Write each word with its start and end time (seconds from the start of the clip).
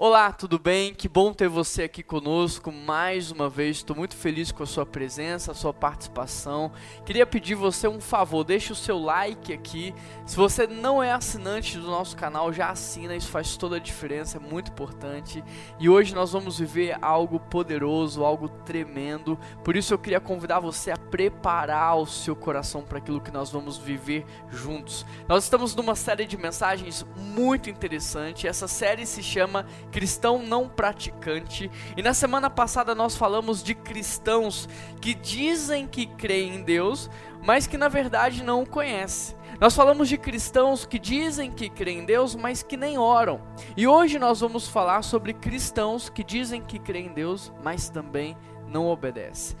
Olá, 0.00 0.30
tudo 0.30 0.60
bem? 0.60 0.94
Que 0.94 1.08
bom 1.08 1.32
ter 1.32 1.48
você 1.48 1.82
aqui 1.82 2.04
conosco 2.04 2.70
mais 2.70 3.32
uma 3.32 3.50
vez. 3.50 3.78
Estou 3.78 3.96
muito 3.96 4.14
feliz 4.14 4.52
com 4.52 4.62
a 4.62 4.66
sua 4.66 4.86
presença, 4.86 5.50
a 5.50 5.54
sua 5.56 5.74
participação. 5.74 6.70
Queria 7.04 7.26
pedir 7.26 7.56
você 7.56 7.88
um 7.88 8.00
favor, 8.00 8.44
deixe 8.44 8.70
o 8.70 8.76
seu 8.76 8.96
like 8.96 9.52
aqui. 9.52 9.92
Se 10.24 10.36
você 10.36 10.68
não 10.68 11.02
é 11.02 11.10
assinante 11.10 11.76
do 11.76 11.88
nosso 11.88 12.16
canal, 12.16 12.52
já 12.52 12.70
assina, 12.70 13.16
isso 13.16 13.28
faz 13.28 13.56
toda 13.56 13.74
a 13.74 13.80
diferença, 13.80 14.36
é 14.36 14.40
muito 14.40 14.70
importante. 14.70 15.42
E 15.80 15.88
hoje 15.88 16.14
nós 16.14 16.30
vamos 16.30 16.60
viver 16.60 16.96
algo 17.02 17.40
poderoso, 17.40 18.22
algo 18.22 18.48
tremendo. 18.48 19.36
Por 19.64 19.74
isso 19.74 19.92
eu 19.92 19.98
queria 19.98 20.20
convidar 20.20 20.60
você 20.60 20.92
a 20.92 20.96
preparar 20.96 21.96
o 21.96 22.06
seu 22.06 22.36
coração 22.36 22.84
para 22.84 22.98
aquilo 22.98 23.20
que 23.20 23.32
nós 23.32 23.50
vamos 23.50 23.76
viver 23.76 24.24
juntos. 24.48 25.04
Nós 25.26 25.42
estamos 25.42 25.74
numa 25.74 25.96
série 25.96 26.24
de 26.24 26.36
mensagens 26.36 27.04
muito 27.16 27.68
interessante. 27.68 28.46
Essa 28.46 28.68
série 28.68 29.04
se 29.04 29.24
chama 29.24 29.66
cristão 29.90 30.42
não 30.42 30.68
praticante. 30.68 31.70
E 31.96 32.02
na 32.02 32.14
semana 32.14 32.48
passada 32.48 32.94
nós 32.94 33.16
falamos 33.16 33.62
de 33.62 33.74
cristãos 33.74 34.68
que 35.00 35.14
dizem 35.14 35.86
que 35.86 36.06
creem 36.06 36.56
em 36.56 36.62
Deus, 36.62 37.10
mas 37.42 37.66
que 37.66 37.78
na 37.78 37.88
verdade 37.88 38.42
não 38.42 38.62
o 38.62 38.68
conhecem. 38.68 39.36
Nós 39.60 39.74
falamos 39.74 40.08
de 40.08 40.16
cristãos 40.16 40.86
que 40.86 40.98
dizem 40.98 41.50
que 41.50 41.68
creem 41.68 42.00
em 42.00 42.04
Deus, 42.04 42.36
mas 42.36 42.62
que 42.62 42.76
nem 42.76 42.96
oram. 42.96 43.40
E 43.76 43.88
hoje 43.88 44.18
nós 44.18 44.40
vamos 44.40 44.68
falar 44.68 45.02
sobre 45.02 45.32
cristãos 45.32 46.08
que 46.08 46.22
dizem 46.22 46.62
que 46.62 46.78
creem 46.78 47.06
em 47.06 47.12
Deus, 47.12 47.52
mas 47.62 47.88
também 47.88 48.36
não 48.68 48.86
obedecem. 48.86 49.56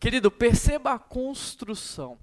Querido, 0.00 0.30
perceba 0.30 0.92
a 0.92 0.98
construção. 0.98 2.18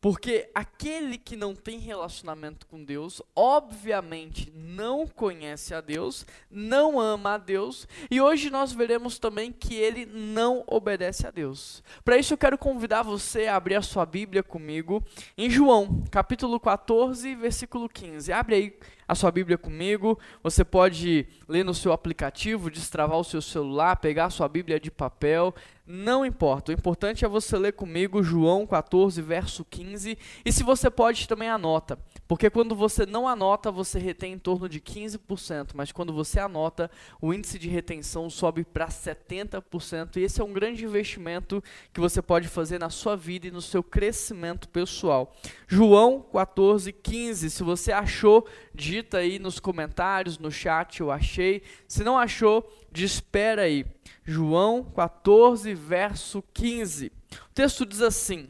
Porque 0.00 0.50
aquele 0.54 1.18
que 1.18 1.36
não 1.36 1.54
tem 1.54 1.78
relacionamento 1.78 2.66
com 2.66 2.84
Deus, 2.84 3.22
obviamente 3.34 4.52
não 4.54 5.06
conhece 5.06 5.74
a 5.74 5.80
Deus, 5.80 6.26
não 6.50 7.00
ama 7.00 7.34
a 7.34 7.38
Deus, 7.38 7.88
e 8.10 8.20
hoje 8.20 8.50
nós 8.50 8.72
veremos 8.72 9.18
também 9.18 9.50
que 9.50 9.74
ele 9.74 10.06
não 10.06 10.62
obedece 10.66 11.26
a 11.26 11.30
Deus. 11.30 11.82
Para 12.04 12.18
isso 12.18 12.34
eu 12.34 12.38
quero 12.38 12.58
convidar 12.58 13.02
você 13.02 13.46
a 13.46 13.56
abrir 13.56 13.76
a 13.76 13.82
sua 13.82 14.06
Bíblia 14.06 14.42
comigo 14.42 15.02
em 15.36 15.50
João, 15.50 16.04
capítulo 16.10 16.60
14, 16.60 17.34
versículo 17.34 17.88
15. 17.88 18.32
Abre 18.32 18.54
aí 18.54 18.78
a 19.06 19.14
sua 19.14 19.30
Bíblia 19.30 19.56
comigo. 19.56 20.18
Você 20.42 20.64
pode 20.64 21.26
ler 21.48 21.64
no 21.64 21.74
seu 21.74 21.92
aplicativo, 21.92 22.70
destravar 22.70 23.18
o 23.18 23.24
seu 23.24 23.40
celular, 23.40 23.96
pegar 23.96 24.26
a 24.26 24.30
sua 24.30 24.48
Bíblia 24.48 24.80
de 24.80 24.90
papel. 24.90 25.54
Não 25.86 26.26
importa. 26.26 26.72
O 26.72 26.74
importante 26.74 27.24
é 27.24 27.28
você 27.28 27.56
ler 27.56 27.72
comigo 27.72 28.20
João 28.20 28.66
14, 28.66 29.22
verso 29.22 29.64
15. 29.64 30.18
E 30.44 30.52
se 30.52 30.64
você 30.64 30.90
pode, 30.90 31.28
também 31.28 31.48
anota. 31.48 31.96
Porque 32.26 32.50
quando 32.50 32.74
você 32.74 33.06
não 33.06 33.28
anota, 33.28 33.70
você 33.70 34.00
retém 34.00 34.32
em 34.32 34.38
torno 34.38 34.68
de 34.68 34.80
15%. 34.80 35.70
Mas 35.74 35.92
quando 35.92 36.12
você 36.12 36.40
anota, 36.40 36.90
o 37.20 37.32
índice 37.32 37.56
de 37.56 37.68
retenção 37.68 38.28
sobe 38.28 38.64
para 38.64 38.88
70%. 38.88 40.16
E 40.16 40.22
esse 40.22 40.40
é 40.40 40.44
um 40.44 40.52
grande 40.52 40.84
investimento 40.84 41.62
que 41.92 42.00
você 42.00 42.20
pode 42.20 42.48
fazer 42.48 42.80
na 42.80 42.90
sua 42.90 43.16
vida 43.16 43.46
e 43.46 43.52
no 43.52 43.62
seu 43.62 43.80
crescimento 43.80 44.68
pessoal. 44.68 45.36
João 45.68 46.20
14, 46.20 46.92
15. 46.92 47.48
Se 47.48 47.62
você 47.62 47.92
achou, 47.92 48.44
digita 48.96 49.18
aí 49.18 49.38
nos 49.38 49.60
comentários, 49.60 50.38
no 50.38 50.50
chat, 50.50 51.00
eu 51.00 51.10
achei. 51.10 51.62
Se 51.86 52.02
não 52.02 52.18
achou, 52.18 52.66
espera 52.94 53.62
aí. 53.62 53.84
João 54.24 54.84
14, 54.84 55.74
verso 55.74 56.42
15. 56.54 57.12
O 57.50 57.54
texto 57.54 57.84
diz 57.84 58.00
assim: 58.00 58.48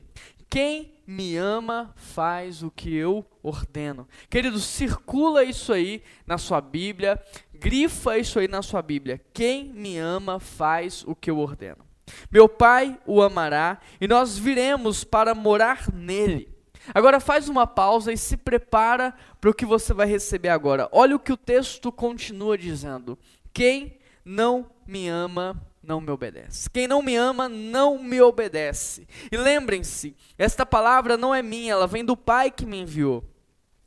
Quem 0.48 0.94
me 1.06 1.36
ama 1.36 1.92
faz 1.96 2.62
o 2.62 2.70
que 2.70 2.94
eu 2.94 3.24
ordeno. 3.42 4.06
Querido, 4.30 4.58
circula 4.60 5.42
isso 5.42 5.72
aí 5.72 6.02
na 6.26 6.38
sua 6.38 6.60
Bíblia, 6.60 7.20
grifa 7.52 8.16
isso 8.16 8.38
aí 8.38 8.46
na 8.46 8.62
sua 8.62 8.82
Bíblia. 8.82 9.20
Quem 9.32 9.72
me 9.72 9.98
ama 9.98 10.38
faz 10.38 11.04
o 11.06 11.14
que 11.14 11.30
eu 11.30 11.38
ordeno. 11.38 11.84
Meu 12.30 12.48
Pai 12.48 12.98
o 13.04 13.20
amará 13.20 13.80
e 14.00 14.06
nós 14.06 14.38
viremos 14.38 15.02
para 15.02 15.34
morar 15.34 15.92
nele. 15.92 16.55
Agora 16.94 17.20
faz 17.20 17.48
uma 17.48 17.66
pausa 17.66 18.12
e 18.12 18.16
se 18.16 18.36
prepara 18.36 19.14
para 19.40 19.50
o 19.50 19.54
que 19.54 19.66
você 19.66 19.92
vai 19.92 20.06
receber 20.06 20.48
agora. 20.48 20.88
Olha 20.92 21.16
o 21.16 21.20
que 21.20 21.32
o 21.32 21.36
texto 21.36 21.90
continua 21.92 22.56
dizendo. 22.56 23.18
Quem 23.52 23.98
não 24.24 24.70
me 24.86 25.08
ama 25.08 25.60
não 25.82 26.00
me 26.00 26.10
obedece. 26.10 26.68
Quem 26.68 26.88
não 26.88 27.00
me 27.00 27.14
ama 27.14 27.48
não 27.48 27.98
me 27.98 28.20
obedece. 28.20 29.06
E 29.30 29.36
lembrem-se, 29.36 30.16
esta 30.36 30.66
palavra 30.66 31.16
não 31.16 31.34
é 31.34 31.42
minha, 31.42 31.72
ela 31.72 31.86
vem 31.86 32.04
do 32.04 32.16
Pai 32.16 32.50
que 32.50 32.66
me 32.66 32.80
enviou. 32.80 33.24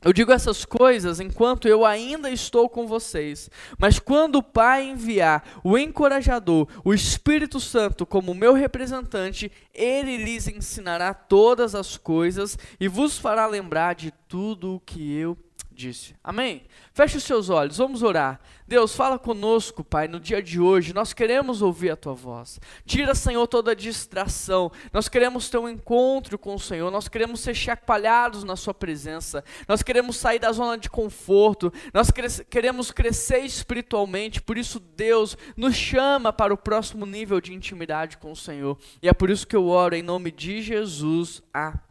Eu 0.02 0.14
digo 0.14 0.32
essas 0.32 0.64
coisas 0.64 1.20
enquanto 1.20 1.68
eu 1.68 1.84
ainda 1.84 2.30
estou 2.30 2.70
com 2.70 2.86
vocês, 2.86 3.50
mas 3.78 3.98
quando 3.98 4.36
o 4.36 4.42
Pai 4.42 4.84
enviar 4.84 5.60
o 5.62 5.76
encorajador, 5.76 6.66
o 6.82 6.94
Espírito 6.94 7.60
Santo, 7.60 8.06
como 8.06 8.34
meu 8.34 8.54
representante, 8.54 9.52
ele 9.74 10.16
lhes 10.16 10.48
ensinará 10.48 11.12
todas 11.12 11.74
as 11.74 11.98
coisas 11.98 12.58
e 12.80 12.88
vos 12.88 13.18
fará 13.18 13.46
lembrar 13.46 13.94
de 13.94 14.10
tudo 14.26 14.76
o 14.76 14.80
que 14.80 15.14
eu 15.14 15.36
disse. 15.80 16.14
Amém? 16.22 16.62
Feche 16.92 17.16
os 17.16 17.24
seus 17.24 17.48
olhos, 17.48 17.78
vamos 17.78 18.02
orar. 18.02 18.40
Deus, 18.66 18.94
fala 18.94 19.18
conosco, 19.18 19.82
Pai, 19.82 20.06
no 20.06 20.20
dia 20.20 20.42
de 20.42 20.60
hoje. 20.60 20.92
Nós 20.92 21.12
queremos 21.12 21.62
ouvir 21.62 21.90
a 21.90 21.96
tua 21.96 22.14
voz. 22.14 22.60
Tira, 22.84 23.14
Senhor, 23.14 23.46
toda 23.48 23.74
distração. 23.74 24.70
Nós 24.92 25.08
queremos 25.08 25.48
ter 25.48 25.58
um 25.58 25.68
encontro 25.68 26.38
com 26.38 26.54
o 26.54 26.60
Senhor. 26.60 26.90
Nós 26.90 27.08
queremos 27.08 27.40
ser 27.40 27.54
chacoalhados 27.54 28.44
na 28.44 28.54
Sua 28.54 28.74
presença. 28.74 29.42
Nós 29.66 29.82
queremos 29.82 30.16
sair 30.16 30.38
da 30.38 30.52
zona 30.52 30.76
de 30.78 30.90
conforto. 30.90 31.72
Nós 31.92 32.10
queremos 32.48 32.90
crescer 32.90 33.40
espiritualmente. 33.40 34.40
Por 34.42 34.58
isso, 34.58 34.78
Deus 34.78 35.36
nos 35.56 35.74
chama 35.74 36.32
para 36.32 36.54
o 36.54 36.58
próximo 36.58 37.06
nível 37.06 37.40
de 37.40 37.54
intimidade 37.54 38.18
com 38.18 38.30
o 38.30 38.36
Senhor. 38.36 38.78
E 39.02 39.08
é 39.08 39.12
por 39.12 39.30
isso 39.30 39.46
que 39.46 39.56
eu 39.56 39.66
oro 39.66 39.96
em 39.96 40.02
nome 40.02 40.30
de 40.30 40.62
Jesus. 40.62 41.42
Amém. 41.52 41.89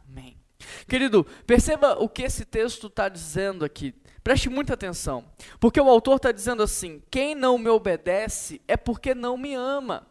Querido, 0.88 1.26
perceba 1.46 1.94
o 1.98 2.08
que 2.08 2.22
esse 2.22 2.44
texto 2.44 2.86
está 2.86 3.08
dizendo 3.08 3.64
aqui. 3.64 3.94
Preste 4.22 4.48
muita 4.50 4.74
atenção, 4.74 5.24
porque 5.58 5.80
o 5.80 5.88
autor 5.88 6.16
está 6.16 6.30
dizendo 6.30 6.62
assim: 6.62 7.02
quem 7.10 7.34
não 7.34 7.56
me 7.56 7.68
obedece 7.68 8.60
é 8.68 8.76
porque 8.76 9.14
não 9.14 9.36
me 9.36 9.54
ama. 9.54 10.06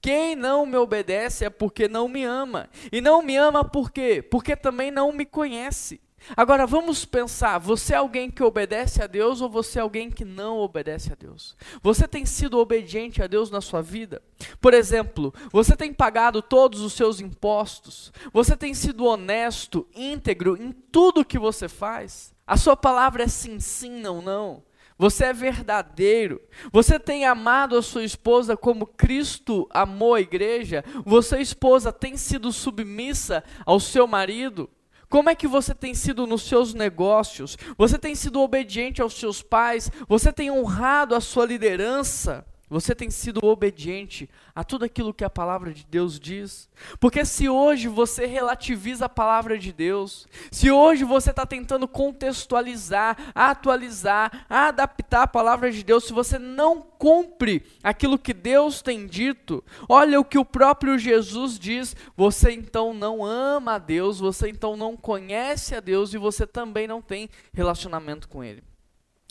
Quem 0.00 0.36
não 0.36 0.64
me 0.66 0.76
obedece 0.76 1.44
é 1.44 1.50
porque 1.50 1.88
não 1.88 2.06
me 2.06 2.24
ama. 2.24 2.68
E 2.92 3.00
não 3.00 3.22
me 3.22 3.36
ama 3.36 3.64
por 3.64 3.90
quê? 3.90 4.22
Porque 4.22 4.54
também 4.54 4.90
não 4.90 5.12
me 5.12 5.24
conhece. 5.24 6.00
Agora 6.36 6.66
vamos 6.66 7.04
pensar: 7.04 7.58
você 7.58 7.94
é 7.94 7.96
alguém 7.96 8.30
que 8.30 8.42
obedece 8.42 9.02
a 9.02 9.06
Deus 9.06 9.40
ou 9.40 9.48
você 9.48 9.78
é 9.78 9.82
alguém 9.82 10.10
que 10.10 10.24
não 10.24 10.58
obedece 10.58 11.12
a 11.12 11.14
Deus? 11.14 11.56
Você 11.82 12.08
tem 12.08 12.24
sido 12.24 12.58
obediente 12.58 13.22
a 13.22 13.26
Deus 13.26 13.50
na 13.50 13.60
sua 13.60 13.82
vida? 13.82 14.22
Por 14.60 14.74
exemplo, 14.74 15.34
você 15.52 15.76
tem 15.76 15.92
pagado 15.92 16.40
todos 16.40 16.80
os 16.80 16.92
seus 16.92 17.20
impostos? 17.20 18.12
Você 18.32 18.56
tem 18.56 18.74
sido 18.74 19.04
honesto, 19.04 19.86
íntegro 19.94 20.56
em 20.56 20.72
tudo 20.72 21.24
que 21.24 21.38
você 21.38 21.68
faz? 21.68 22.34
A 22.46 22.56
sua 22.56 22.76
palavra 22.76 23.24
é 23.24 23.28
sim, 23.28 23.58
sim, 23.58 24.00
não, 24.00 24.20
não. 24.20 24.62
Você 24.96 25.24
é 25.24 25.32
verdadeiro. 25.32 26.40
Você 26.72 27.00
tem 27.00 27.24
amado 27.24 27.76
a 27.76 27.82
sua 27.82 28.04
esposa 28.04 28.56
como 28.56 28.86
Cristo 28.86 29.66
amou 29.70 30.14
a 30.14 30.20
igreja. 30.20 30.84
Você, 31.04 31.38
esposa, 31.40 31.92
tem 31.92 32.16
sido 32.16 32.52
submissa 32.52 33.42
ao 33.66 33.80
seu 33.80 34.06
marido. 34.06 34.70
Como 35.08 35.30
é 35.30 35.34
que 35.34 35.46
você 35.46 35.74
tem 35.74 35.94
sido 35.94 36.26
nos 36.26 36.42
seus 36.42 36.74
negócios? 36.74 37.56
Você 37.76 37.98
tem 37.98 38.14
sido 38.14 38.40
obediente 38.40 39.00
aos 39.00 39.14
seus 39.14 39.42
pais? 39.42 39.90
Você 40.08 40.32
tem 40.32 40.50
honrado 40.50 41.14
a 41.14 41.20
sua 41.20 41.46
liderança? 41.46 42.44
Você 42.74 42.92
tem 42.92 43.08
sido 43.08 43.38
obediente 43.40 44.28
a 44.52 44.64
tudo 44.64 44.84
aquilo 44.84 45.14
que 45.14 45.22
a 45.22 45.30
palavra 45.30 45.72
de 45.72 45.86
Deus 45.86 46.18
diz? 46.18 46.68
Porque 46.98 47.24
se 47.24 47.48
hoje 47.48 47.86
você 47.86 48.26
relativiza 48.26 49.04
a 49.04 49.08
palavra 49.08 49.56
de 49.56 49.72
Deus, 49.72 50.26
se 50.50 50.72
hoje 50.72 51.04
você 51.04 51.30
está 51.30 51.46
tentando 51.46 51.86
contextualizar, 51.86 53.30
atualizar, 53.32 54.44
adaptar 54.50 55.22
a 55.22 55.28
palavra 55.28 55.70
de 55.70 55.84
Deus, 55.84 56.02
se 56.02 56.12
você 56.12 56.36
não 56.36 56.82
cumpre 56.82 57.64
aquilo 57.80 58.18
que 58.18 58.34
Deus 58.34 58.82
tem 58.82 59.06
dito, 59.06 59.62
olha 59.88 60.18
o 60.18 60.24
que 60.24 60.36
o 60.36 60.44
próprio 60.44 60.98
Jesus 60.98 61.56
diz: 61.56 61.94
você 62.16 62.50
então 62.50 62.92
não 62.92 63.24
ama 63.24 63.74
a 63.74 63.78
Deus, 63.78 64.18
você 64.18 64.48
então 64.48 64.76
não 64.76 64.96
conhece 64.96 65.76
a 65.76 65.80
Deus 65.80 66.12
e 66.12 66.18
você 66.18 66.44
também 66.44 66.88
não 66.88 67.00
tem 67.00 67.30
relacionamento 67.52 68.28
com 68.28 68.42
Ele. 68.42 68.64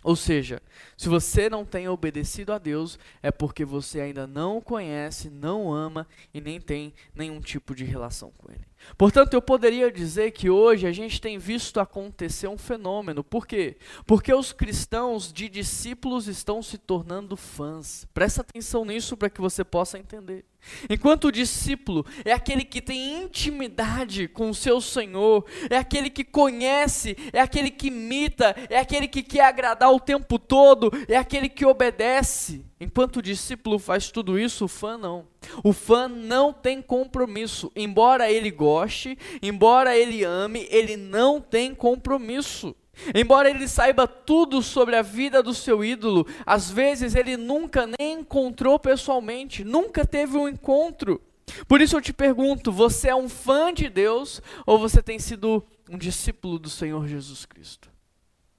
Ou 0.04 0.16
seja, 0.16 0.62
se 0.98 1.08
você 1.08 1.50
não 1.50 1.64
tem 1.64 1.88
obedecido 1.88 2.52
a 2.52 2.58
Deus, 2.58 3.00
é 3.22 3.32
porque 3.32 3.64
você 3.64 4.02
ainda 4.02 4.28
não 4.28 4.58
o 4.58 4.62
conhece, 4.62 5.30
não 5.30 5.74
ama 5.74 6.06
e 6.34 6.42
nem 6.42 6.60
tem 6.60 6.94
nenhum 7.16 7.40
tipo 7.40 7.74
de 7.74 7.86
relação 7.86 8.32
com 8.38 8.52
Ele. 8.52 8.66
Portanto, 8.98 9.34
eu 9.34 9.42
poderia 9.42 9.90
dizer 9.90 10.32
que 10.32 10.50
hoje 10.50 10.86
a 10.86 10.92
gente 10.92 11.22
tem 11.22 11.38
visto 11.38 11.80
acontecer 11.80 12.48
um 12.48 12.58
fenômeno. 12.58 13.24
Por 13.24 13.48
quê? 13.48 13.78
Porque 14.06 14.34
os 14.34 14.52
cristãos 14.52 15.32
de 15.32 15.48
discípulos 15.48 16.28
estão 16.28 16.62
se 16.62 16.78
tornando 16.78 17.38
fãs. 17.38 18.06
Presta 18.14 18.42
atenção 18.42 18.84
nisso 18.84 19.16
para 19.16 19.30
que 19.30 19.40
você 19.40 19.64
possa 19.64 19.98
entender. 19.98 20.44
Enquanto 20.90 21.26
o 21.26 21.32
discípulo 21.32 22.06
é 22.24 22.32
aquele 22.32 22.64
que 22.64 22.82
tem 22.82 23.24
intimidade 23.24 24.28
com 24.28 24.50
o 24.50 24.56
seu 24.56 24.82
Senhor, 24.82 25.46
é 25.70 25.78
aquele 25.78 26.10
que 26.10 26.24
conhece, 26.24 27.16
é 27.32 27.40
aquele 27.40 27.70
que 27.70 27.88
imita, 27.88 28.56
é 28.70 28.80
aquele 28.80 29.08
que 29.08 29.24
quer 29.24 29.46
agradar 29.46 29.92
o 29.92 30.00
tempo 30.00 30.40
todo, 30.40 30.92
é 31.08 31.16
aquele 31.16 31.50
que 31.50 31.66
obedece. 31.66 32.64
Enquanto 32.80 33.18
o 33.18 33.22
discípulo 33.22 33.80
faz 33.80 34.12
tudo 34.12 34.38
isso, 34.38 34.66
o 34.66 34.68
fã 34.68 34.98
não. 34.98 35.26
O 35.64 35.72
fã 35.72 36.08
não 36.08 36.52
tem 36.52 36.82
compromisso. 36.82 37.72
Embora 37.76 38.32
ele 38.32 38.52
goste, 38.52 39.18
embora 39.42 39.98
ele 39.98 40.24
ame, 40.24 40.68
ele 40.70 40.98
não 40.98 41.40
tem 41.40 41.74
compromisso. 41.74 42.76
Embora 43.14 43.50
ele 43.50 43.68
saiba 43.68 44.08
tudo 44.08 44.62
sobre 44.62 44.96
a 44.96 45.02
vida 45.02 45.42
do 45.42 45.54
seu 45.54 45.84
ídolo, 45.84 46.28
às 46.46 46.70
vezes 46.70 47.16
ele 47.16 47.36
nunca 47.36 47.88
nem 48.00 48.20
encontrou 48.20 48.80
pessoalmente, 48.80 49.64
nunca 49.64 50.06
teve 50.06 50.38
um 50.38 50.48
encontro. 50.48 51.22
Por 51.68 51.82
isso 51.82 51.96
eu 51.96 52.02
te 52.02 52.14
pergunto: 52.14 52.72
você 52.72 53.10
é 53.10 53.16
um 53.16 53.28
fã 53.30 53.74
de 53.74 53.90
Deus 53.90 54.42
ou 54.66 54.80
você 54.80 55.02
tem 55.02 55.20
sido 55.20 55.64
um 55.90 55.98
discípulo 55.98 56.58
do 56.58 56.70
Senhor 56.70 57.08
Jesus 57.08 57.46
Cristo? 57.46 57.90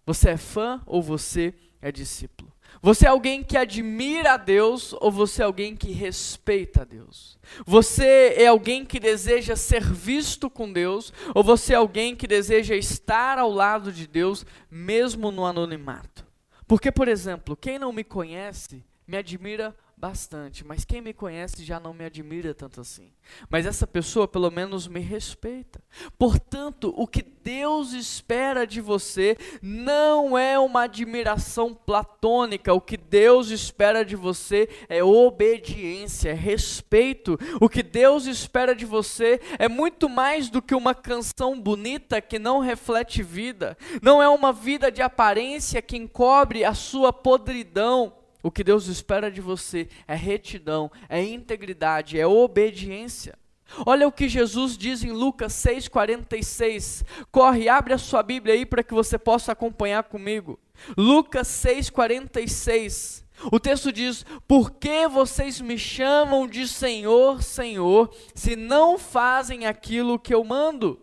Você 0.07 0.31
é 0.31 0.37
fã 0.37 0.83
ou 0.87 1.03
você 1.03 1.55
é 1.81 1.91
discípulo? 1.91 2.54
Você 2.85 3.07
é 3.07 3.09
alguém 3.09 3.43
que 3.43 3.57
admira 3.57 4.35
a 4.35 4.37
Deus 4.37 4.95
ou 5.01 5.11
você 5.11 5.41
é 5.41 5.47
alguém 5.47 5.75
que 5.75 5.91
respeita 5.91 6.83
a 6.83 6.85
Deus? 6.85 7.39
Você 7.65 8.35
é 8.37 8.47
alguém 8.47 8.85
que 8.85 9.01
deseja 9.01 9.57
ser 9.57 9.83
visto 9.83 10.51
com 10.51 10.71
Deus 10.71 11.11
ou 11.35 11.43
você 11.43 11.73
é 11.73 11.77
alguém 11.77 12.15
que 12.15 12.27
deseja 12.27 12.75
estar 12.75 13.39
ao 13.39 13.51
lado 13.51 13.91
de 13.91 14.07
Deus 14.07 14.45
mesmo 14.71 15.31
no 15.31 15.47
anonimato? 15.47 16.27
Porque, 16.69 16.93
por 16.93 17.09
exemplo, 17.09 17.57
quem 17.57 17.79
não 17.79 17.91
me 17.91 18.05
conhece 18.05 18.85
me 19.07 19.17
admira 19.17 19.75
bastante, 19.97 20.65
mas 20.65 20.85
quem 20.85 21.01
me 21.01 21.15
conhece 21.15 21.65
já 21.65 21.81
não 21.81 21.95
me 21.95 22.05
admira 22.05 22.53
tanto 22.53 22.81
assim. 22.81 23.13
Mas 23.49 23.65
essa 23.65 23.87
pessoa 23.87 24.29
pelo 24.29 24.51
menos 24.51 24.87
me 24.87 25.01
respeita. 25.01 25.83
Portanto, 26.19 26.93
o 26.97 27.07
que 27.07 27.23
Deus 27.23 27.93
espera 27.93 28.67
de 28.67 28.81
você 28.81 29.37
não 29.63 30.37
é 30.37 30.59
uma 30.59 30.83
admiração 30.83 31.75
platônica, 31.75 32.75
o 32.75 32.81
que 32.81 32.97
Deus 32.97 33.51
espera 33.51 34.05
de 34.05 34.17
você 34.17 34.69
é 34.89 35.03
obediência, 35.03 36.31
é 36.31 36.35
respeito. 36.35 37.39
O 37.61 37.69
que 37.69 37.83
Deus 37.83 38.27
espera 38.27 38.75
de 38.75 38.85
você 38.85 39.41
é 39.59 39.69
muito 39.69 40.09
mais 40.09 40.51
do 40.51 40.61
que 40.61 40.75
uma 40.75 40.95
canção 40.95 41.61
bonita 41.61 42.21
que 42.21 42.39
não 42.39 42.59
reflete 42.59 43.23
vida, 43.23 43.77
não 44.03 44.23
é 44.23 44.29
uma 44.29 44.53
vida 44.53 44.91
de 44.91 45.03
aparência 45.03 45.81
que 45.81 45.97
encobre 45.97 46.65
a 46.65 46.75
sua 46.75 47.13
podridão 47.13 48.24
o 48.45 48.51
que 48.51 48.63
Deus 48.63 48.89
espera 48.89 49.31
de 49.31 49.41
você 49.41 49.89
é 50.07 50.15
retidão, 50.15 50.93
é 51.09 51.25
integridade, 51.25 52.21
é 52.21 52.27
obediência. 52.27 53.39
Olha 53.87 54.07
o 54.07 54.13
que 54.13 54.29
Jesus 54.29 54.77
diz 54.77 55.03
em 55.03 55.13
Lucas 55.13 55.55
6,46. 55.55 57.07
Corre, 57.33 57.71
abre 57.71 57.95
a 57.95 57.99
sua 57.99 58.23
Bíblia 58.23 58.53
aí 58.53 58.67
para 58.67 58.83
que 58.83 58.93
você 58.93 59.17
possa 59.17 59.53
acompanhar 59.53 60.05
comigo. 60.05 60.61
Lucas 60.95 61.49
6,46. 61.49 63.25
O 63.51 63.59
texto 63.59 63.91
diz: 63.91 64.27
Por 64.47 64.73
que 64.73 65.09
vocês 65.09 65.59
me 65.63 65.79
chamam 65.79 66.47
de 66.47 66.69
Senhor, 66.69 67.43
Senhor, 67.43 68.15
se 68.35 68.57
não 68.57 68.99
fazem 68.99 69.67
aquilo 69.67 70.19
que 70.19 70.35
eu 70.35 70.45
mando? 70.45 71.01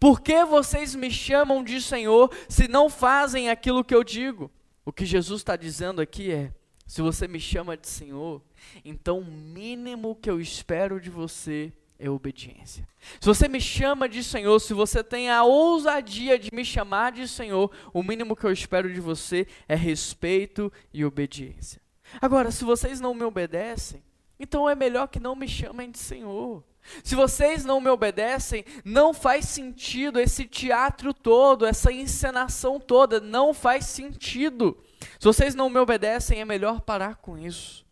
Por 0.00 0.20
que 0.20 0.44
vocês 0.44 0.96
me 0.96 1.08
chamam 1.08 1.62
de 1.62 1.80
Senhor, 1.80 2.34
se 2.48 2.66
não 2.66 2.90
fazem 2.90 3.48
aquilo 3.48 3.84
que 3.84 3.94
eu 3.94 4.02
digo? 4.02 4.50
O 4.84 4.92
que 4.92 5.06
Jesus 5.06 5.40
está 5.40 5.54
dizendo 5.54 6.00
aqui 6.00 6.32
é: 6.32 6.52
se 6.90 7.00
você 7.02 7.28
me 7.28 7.38
chama 7.38 7.76
de 7.76 7.86
Senhor, 7.86 8.42
então 8.84 9.20
o 9.20 9.24
mínimo 9.24 10.16
que 10.16 10.28
eu 10.28 10.40
espero 10.40 11.00
de 11.00 11.08
você 11.08 11.72
é 11.96 12.10
obediência. 12.10 12.84
Se 13.20 13.28
você 13.28 13.46
me 13.46 13.60
chama 13.60 14.08
de 14.08 14.24
Senhor, 14.24 14.58
se 14.58 14.74
você 14.74 15.04
tem 15.04 15.30
a 15.30 15.44
ousadia 15.44 16.36
de 16.36 16.52
me 16.52 16.64
chamar 16.64 17.12
de 17.12 17.28
Senhor, 17.28 17.70
o 17.94 18.02
mínimo 18.02 18.34
que 18.34 18.44
eu 18.44 18.50
espero 18.50 18.92
de 18.92 19.00
você 19.00 19.46
é 19.68 19.76
respeito 19.76 20.72
e 20.92 21.04
obediência. 21.04 21.80
Agora, 22.20 22.50
se 22.50 22.64
vocês 22.64 23.00
não 23.00 23.14
me 23.14 23.22
obedecem, 23.22 24.02
então 24.36 24.68
é 24.68 24.74
melhor 24.74 25.06
que 25.06 25.20
não 25.20 25.36
me 25.36 25.46
chamem 25.46 25.92
de 25.92 25.98
Senhor. 25.98 26.60
Se 27.04 27.14
vocês 27.14 27.64
não 27.64 27.80
me 27.80 27.88
obedecem, 27.88 28.64
não 28.84 29.14
faz 29.14 29.44
sentido 29.44 30.18
esse 30.18 30.44
teatro 30.44 31.14
todo, 31.14 31.64
essa 31.64 31.92
encenação 31.92 32.80
toda, 32.80 33.20
não 33.20 33.54
faz 33.54 33.86
sentido. 33.86 34.76
Se 35.00 35.24
vocês 35.24 35.54
não 35.54 35.70
me 35.70 35.78
obedecem, 35.78 36.40
é 36.40 36.44
melhor 36.44 36.80
parar 36.80 37.16
com 37.16 37.38
isso. 37.38 37.84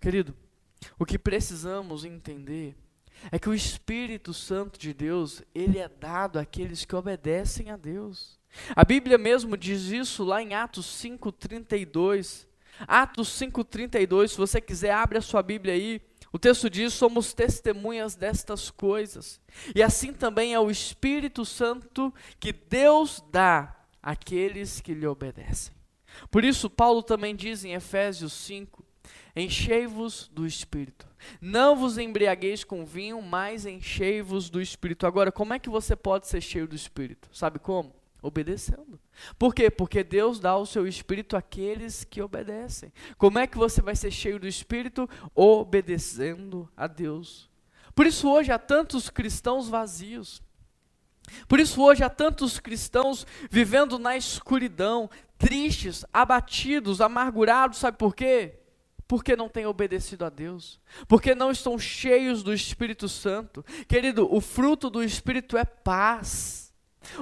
Querido, 0.00 0.34
o 0.98 1.04
que 1.04 1.18
precisamos 1.18 2.04
entender 2.04 2.76
é 3.30 3.38
que 3.38 3.48
o 3.48 3.54
Espírito 3.54 4.32
Santo 4.32 4.78
de 4.78 4.92
Deus, 4.92 5.42
ele 5.54 5.78
é 5.78 5.88
dado 5.88 6.38
àqueles 6.38 6.84
que 6.84 6.94
obedecem 6.94 7.70
a 7.70 7.76
Deus. 7.76 8.38
A 8.74 8.84
Bíblia 8.84 9.18
mesmo 9.18 9.56
diz 9.56 9.82
isso 9.86 10.24
lá 10.24 10.42
em 10.42 10.54
Atos 10.54 10.86
5:32. 10.86 12.46
Atos 12.86 13.28
5:32, 13.28 14.32
se 14.32 14.36
você 14.36 14.60
quiser, 14.60 14.92
abre 14.92 15.18
a 15.18 15.22
sua 15.22 15.42
Bíblia 15.42 15.74
aí. 15.74 16.00
O 16.32 16.38
texto 16.38 16.68
diz: 16.68 16.92
somos 16.92 17.32
testemunhas 17.32 18.14
destas 18.14 18.70
coisas. 18.70 19.40
E 19.74 19.82
assim 19.82 20.12
também 20.12 20.54
é 20.54 20.60
o 20.60 20.70
Espírito 20.70 21.44
Santo 21.44 22.12
que 22.38 22.52
Deus 22.52 23.22
dá 23.30 23.74
àqueles 24.02 24.80
que 24.80 24.94
lhe 24.94 25.06
obedecem. 25.06 25.75
Por 26.30 26.44
isso, 26.44 26.68
Paulo 26.70 27.02
também 27.02 27.34
diz 27.34 27.64
em 27.64 27.72
Efésios 27.74 28.32
5: 28.32 28.84
Enchei-vos 29.34 30.28
do 30.32 30.46
Espírito. 30.46 31.06
Não 31.40 31.76
vos 31.76 31.98
embriagueis 31.98 32.64
com 32.64 32.84
vinho, 32.84 33.20
mas 33.20 33.66
enchei-vos 33.66 34.48
do 34.48 34.60
Espírito. 34.60 35.06
Agora, 35.06 35.30
como 35.30 35.52
é 35.52 35.58
que 35.58 35.68
você 35.68 35.94
pode 35.94 36.26
ser 36.26 36.40
cheio 36.40 36.66
do 36.66 36.74
Espírito? 36.74 37.28
Sabe 37.32 37.58
como? 37.58 37.94
Obedecendo. 38.22 38.98
Por 39.38 39.54
quê? 39.54 39.70
Porque 39.70 40.02
Deus 40.02 40.40
dá 40.40 40.56
o 40.56 40.66
seu 40.66 40.86
Espírito 40.86 41.36
àqueles 41.36 42.02
que 42.04 42.22
obedecem. 42.22 42.92
Como 43.18 43.38
é 43.38 43.46
que 43.46 43.58
você 43.58 43.82
vai 43.82 43.94
ser 43.94 44.10
cheio 44.10 44.38
do 44.38 44.48
Espírito? 44.48 45.08
Obedecendo 45.34 46.68
a 46.76 46.86
Deus. 46.86 47.50
Por 47.94 48.06
isso, 48.06 48.30
hoje 48.30 48.52
há 48.52 48.58
tantos 48.58 49.08
cristãos 49.10 49.68
vazios. 49.68 50.42
Por 51.48 51.60
isso, 51.60 51.82
hoje 51.82 52.02
há 52.02 52.08
tantos 52.08 52.58
cristãos 52.58 53.26
vivendo 53.50 53.98
na 53.98 54.16
escuridão, 54.16 55.10
tristes, 55.38 56.04
abatidos, 56.12 57.00
amargurados, 57.00 57.78
sabe 57.78 57.98
por 57.98 58.14
quê? 58.14 58.60
Porque 59.08 59.36
não 59.36 59.48
têm 59.48 59.66
obedecido 59.66 60.24
a 60.24 60.28
Deus, 60.28 60.80
porque 61.06 61.34
não 61.34 61.50
estão 61.50 61.78
cheios 61.78 62.42
do 62.42 62.52
Espírito 62.52 63.08
Santo. 63.08 63.64
Querido, 63.86 64.32
o 64.34 64.40
fruto 64.40 64.90
do 64.90 65.02
Espírito 65.02 65.56
é 65.56 65.64
paz. 65.64 66.65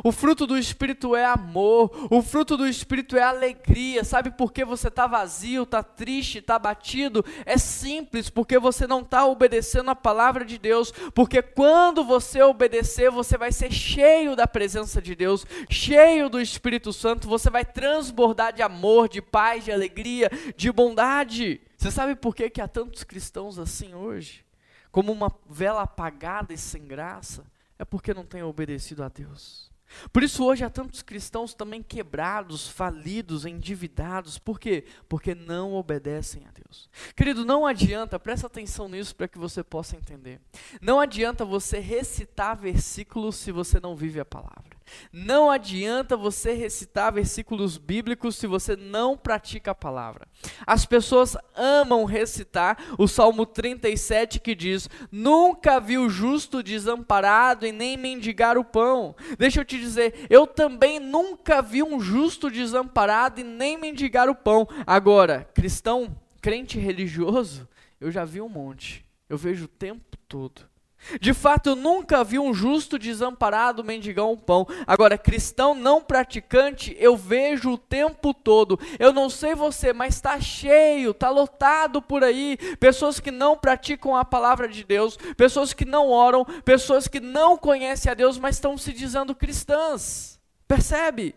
O 0.03 0.13
fruto 0.13 0.47
do 0.47 0.59
Espírito 0.59 1.15
é 1.15 1.25
amor, 1.25 2.09
o 2.11 2.23
fruto 2.23 2.57
do 2.57 2.67
Espírito 2.67 3.17
é 3.17 3.23
alegria. 3.23 4.05
Sabe 4.05 4.31
por 4.31 4.53
que 4.53 4.65
você 4.65 4.89
está 4.89 5.07
vazio, 5.07 5.65
está 5.65 5.83
triste, 5.83 6.39
está 6.39 6.59
batido? 6.59 7.25
É 7.45 7.59
simples, 7.59 8.29
porque 8.31 8.59
você 8.59 8.87
não 8.87 9.01
está 9.01 9.27
obedecendo 9.27 9.91
a 9.91 9.95
palavra 9.95 10.45
de 10.45 10.59
Deus. 10.59 10.93
Porque 11.15 11.43
quando 11.43 12.05
você 12.05 12.43
obedecer, 12.43 13.11
você 13.11 13.37
vai 13.37 13.53
ser 13.53 13.73
cheio 13.73 14.37
da 14.37 14.47
presença 14.47 15.01
de 15.01 15.15
Deus, 15.15 15.47
cheio 15.69 16.29
do 16.29 16.41
Espírito 16.41 16.93
Santo, 16.93 17.29
você 17.29 17.51
vai 17.51 17.65
transbordar 17.65 18.53
de 18.53 18.63
amor, 18.63 19.09
de 19.09 19.21
paz, 19.21 19.65
de 19.65 19.73
alegria, 19.73 20.31
de 20.57 20.71
bondade. 20.71 21.61
Você 21.77 21.91
sabe 21.91 22.17
por 22.17 22.35
que, 22.35 22.49
que 22.49 22.61
há 22.61 22.69
tantos 22.69 23.05
cristãos 23.05 23.59
assim 23.59 23.95
hoje? 23.95 24.45
Como 24.91 25.13
uma 25.13 25.31
vela 25.49 25.83
apagada 25.83 26.55
e 26.55 26.59
sem 26.59 26.87
graça? 26.87 27.45
É 27.79 27.85
porque 27.85 28.15
não 28.15 28.25
têm 28.25 28.43
obedecido 28.43 29.03
a 29.03 29.09
Deus. 29.09 29.74
Por 30.13 30.23
isso 30.23 30.45
hoje 30.45 30.65
há 30.65 30.71
tantos 30.71 31.03
cristãos 31.03 31.55
também 31.55 31.83
quebrados, 31.83 32.69
falidos, 32.69 33.45
endividados. 33.45 34.39
Por 34.39 34.59
quê? 34.59 34.85
Porque 35.09 35.35
não 35.35 35.75
obedecem 35.75 36.45
a 36.47 36.51
Deus. 36.51 36.89
Querido, 37.15 37.45
não 37.45 37.67
adianta, 37.67 38.19
presta 38.19 38.47
atenção 38.47 38.89
nisso 38.89 39.15
para 39.15 39.29
que 39.29 39.39
você 39.39 39.63
possa 39.63 39.97
entender. 39.97 40.41
Não 40.81 40.99
adianta 41.01 41.45
você 41.45 41.79
recitar 41.79 42.57
versículos 42.57 43.37
se 43.37 43.53
você 43.53 43.79
não 43.81 43.95
vive 43.95 44.21
a 44.21 44.25
palavra. 44.25 44.75
Não 45.13 45.51
adianta 45.51 46.17
você 46.17 46.53
recitar 46.53 47.13
versículos 47.13 47.79
bíblicos 47.79 48.37
se 48.37 48.47
você 48.47 48.77
não 48.77 49.17
pratica 49.17 49.71
a 49.71 49.75
palavra. 49.75 50.27
As 50.67 50.85
pessoas 50.85 51.37
amam 51.55 52.05
recitar 52.05 52.77
o 52.99 53.07
Salmo 53.07 53.47
37 53.47 54.41
que 54.41 54.55
diz: 54.55 54.89
Nunca 55.11 55.81
vi 55.81 55.99
o 55.99 56.09
justo 56.09 56.63
desamparado 56.63 57.67
e 57.67 57.73
nem 57.73 57.97
mendigar 57.97 58.59
o 58.59 58.65
pão. 58.65 59.15
Deixa 59.39 59.61
eu 59.61 59.65
te 59.65 59.79
dizer, 59.79 60.27
eu 60.29 60.47
também 60.47 60.99
nunca 60.99 61.63
vi 61.63 61.83
um 61.83 62.01
justo 62.01 62.51
desamparado 62.51 63.41
e 63.41 63.45
nem 63.45 63.79
mendigar 63.79 64.29
o 64.29 64.35
pão. 64.35 64.69
Agora, 64.87 65.49
cristão, 65.55 66.17
crente 66.41 66.79
religioso, 66.79 67.69
eu 68.01 68.11
já 68.11 68.25
vi 68.25 68.41
um 68.41 68.49
monte. 68.49 69.05
Eu 69.29 69.39
vejo 69.39 69.65
o 69.65 69.69
tempo 69.69 70.17
todo. 70.29 70.74
De 71.21 71.33
fato, 71.33 71.71
eu 71.71 71.77
nunca 71.77 72.25
vi 72.25 72.39
um 72.39 72.55
justo 72.55 72.99
desamparado 72.99 73.85
mendigar 73.85 74.27
um 74.27 74.37
pão. 74.37 74.67
Agora, 74.87 75.19
cristão 75.19 75.75
não 75.75 76.03
praticante, 76.03 76.97
eu 76.99 77.17
vejo 77.17 77.73
o 77.73 77.79
tempo 77.79 78.33
todo. 78.33 78.79
Eu 78.99 79.13
não 79.13 79.29
sei 79.29 79.55
você, 79.55 79.93
mas 79.93 80.15
está 80.15 80.41
cheio, 80.41 81.11
está 81.11 81.31
lotado 81.31 82.01
por 82.01 82.25
aí. 82.25 82.57
Pessoas 82.79 83.21
que 83.21 83.31
não 83.31 83.57
praticam 83.57 84.17
a 84.17 84.25
palavra 84.25 84.69
de 84.69 84.85
Deus, 84.85 85.17
pessoas 85.37 85.73
que 85.73 85.85
não 85.85 86.09
oram, 86.09 86.45
pessoas 86.65 87.09
que 87.09 87.21
não 87.21 87.57
conhecem 87.57 88.11
a 88.11 88.15
Deus, 88.15 88.39
mas 88.39 88.57
estão 88.57 88.77
se 88.77 88.93
dizendo 88.93 89.35
cristãs. 89.35 90.41
Percebe? 90.67 91.35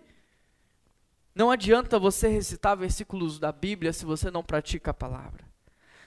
Não 1.36 1.52
adianta 1.52 2.00
você 2.00 2.28
recitar 2.28 2.76
versículos 2.76 3.38
da 3.38 3.52
Bíblia 3.52 3.94
se 3.94 4.06
você 4.06 4.32
não 4.32 4.44
pratica 4.44 4.92
a 4.92 4.94
palavra. 4.94 5.47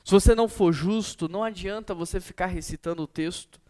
Se 0.04 0.12
você 0.12 0.34
não 0.34 0.48
for 0.48 0.72
justo, 0.72 1.28
não 1.28 1.44
adianta 1.44 1.94
você 1.94 2.20
ficar 2.20 2.46
recitando 2.46 3.02
o 3.02 3.06
texto. 3.06 3.60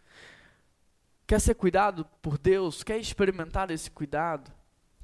Quer 1.27 1.39
ser 1.39 1.55
cuidado 1.55 2.05
por 2.21 2.37
Deus? 2.37 2.83
Quer 2.83 2.97
experimentar 2.97 3.69
esse 3.71 3.89
cuidado? 3.89 4.51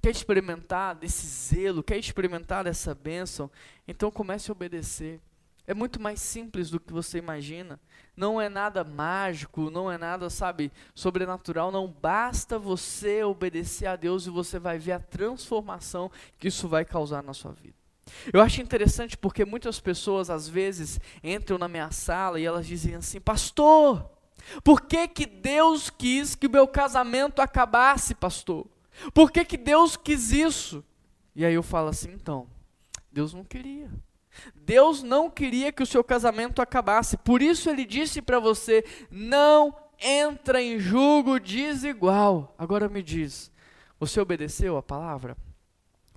Quer 0.02 0.12
experimentar 0.12 0.96
desse 0.96 1.26
zelo? 1.26 1.84
Quer 1.84 1.98
experimentar 1.98 2.64
dessa 2.64 2.94
bênção? 2.94 3.50
Então 3.88 4.12
comece 4.12 4.50
a 4.50 4.54
obedecer. 4.54 5.20
É 5.66 5.74
muito 5.74 6.00
mais 6.02 6.22
simples 6.22 6.70
do 6.70 6.80
que 6.80 6.94
você 6.94 7.18
imagina. 7.18 7.78
Não 8.16 8.40
é 8.40 8.48
nada 8.48 8.86
mágico, 8.86 9.70
não 9.70 9.92
é 9.92 9.98
nada, 9.98 10.30
sabe, 10.30 10.72
sobrenatural. 10.96 11.72
Não 11.74 11.88
basta 11.88 12.58
você 12.58 13.22
obedecer 13.24 13.86
a 13.86 13.98
Deus 13.98 14.26
e 14.26 14.30
você 14.30 14.58
vai 14.60 14.80
ver 14.80 14.94
a 14.94 15.00
transformação 15.00 16.10
que 16.40 16.48
isso 16.48 16.70
vai 16.70 16.86
causar 16.86 17.22
na 17.22 17.34
sua 17.34 17.52
vida. 17.52 17.76
Eu 18.32 18.42
acho 18.42 18.62
interessante 18.62 19.18
porque 19.18 19.46
muitas 19.46 19.80
pessoas 19.80 20.30
às 20.30 20.48
vezes 20.48 21.00
entram 21.24 21.58
na 21.58 21.68
minha 21.68 21.92
sala 21.92 22.40
e 22.40 22.46
elas 22.46 22.66
dizem 22.66 22.96
assim: 22.96 23.20
Pastor, 23.20 24.10
por 24.64 24.82
que, 24.82 25.08
que 25.08 25.26
Deus 25.26 25.90
quis 25.90 26.36
que 26.36 26.48
o 26.48 26.50
meu 26.50 26.68
casamento 26.68 27.42
acabasse, 27.42 28.16
pastor? 28.16 28.68
Por 29.14 29.32
que, 29.32 29.46
que 29.46 29.58
Deus 29.58 29.96
quis 29.96 30.32
isso? 30.32 30.84
E 31.36 31.46
aí 31.46 31.54
eu 31.54 31.64
falo 31.64 31.90
assim: 31.90 32.12
então, 32.12 32.48
Deus 33.12 33.34
não 33.34 33.44
queria. 33.44 33.90
Deus 34.56 35.02
não 35.02 35.30
queria 35.30 35.72
que 35.72 35.84
o 35.84 35.86
seu 35.86 36.04
casamento 36.04 36.62
acabasse. 36.62 37.18
Por 37.18 37.42
isso 37.42 37.70
ele 37.70 37.86
disse 37.86 38.22
para 38.22 38.40
você: 38.40 38.84
não 39.12 39.76
entra 40.00 40.62
em 40.62 40.80
julgo 40.80 41.40
desigual. 41.40 42.56
Agora 42.58 42.88
me 42.88 43.02
diz, 43.02 43.52
você 44.00 44.20
obedeceu 44.20 44.78
a 44.78 44.84
palavra? 44.84 45.36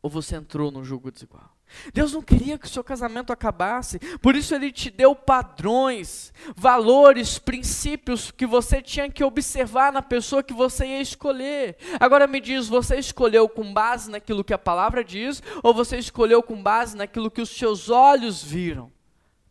Ou 0.02 0.10
você 0.10 0.36
entrou 0.36 0.70
no 0.70 0.84
julgo 0.84 1.10
desigual? 1.10 1.49
Deus 1.92 2.12
não 2.12 2.22
queria 2.22 2.58
que 2.58 2.66
o 2.66 2.70
seu 2.70 2.84
casamento 2.84 3.32
acabasse, 3.32 3.98
por 4.20 4.34
isso 4.34 4.54
ele 4.54 4.72
te 4.72 4.90
deu 4.90 5.14
padrões, 5.14 6.32
valores, 6.56 7.38
princípios 7.38 8.30
que 8.30 8.46
você 8.46 8.82
tinha 8.82 9.10
que 9.10 9.24
observar 9.24 9.92
na 9.92 10.02
pessoa 10.02 10.42
que 10.42 10.54
você 10.54 10.86
ia 10.86 11.00
escolher. 11.00 11.76
Agora 11.98 12.26
me 12.26 12.40
diz, 12.40 12.68
você 12.68 12.96
escolheu 12.96 13.48
com 13.48 13.72
base 13.72 14.10
naquilo 14.10 14.44
que 14.44 14.54
a 14.54 14.58
palavra 14.58 15.04
diz, 15.04 15.42
ou 15.62 15.74
você 15.74 15.98
escolheu 15.98 16.42
com 16.42 16.62
base 16.62 16.96
naquilo 16.96 17.30
que 17.30 17.40
os 17.40 17.50
seus 17.50 17.88
olhos 17.88 18.42
viram? 18.42 18.92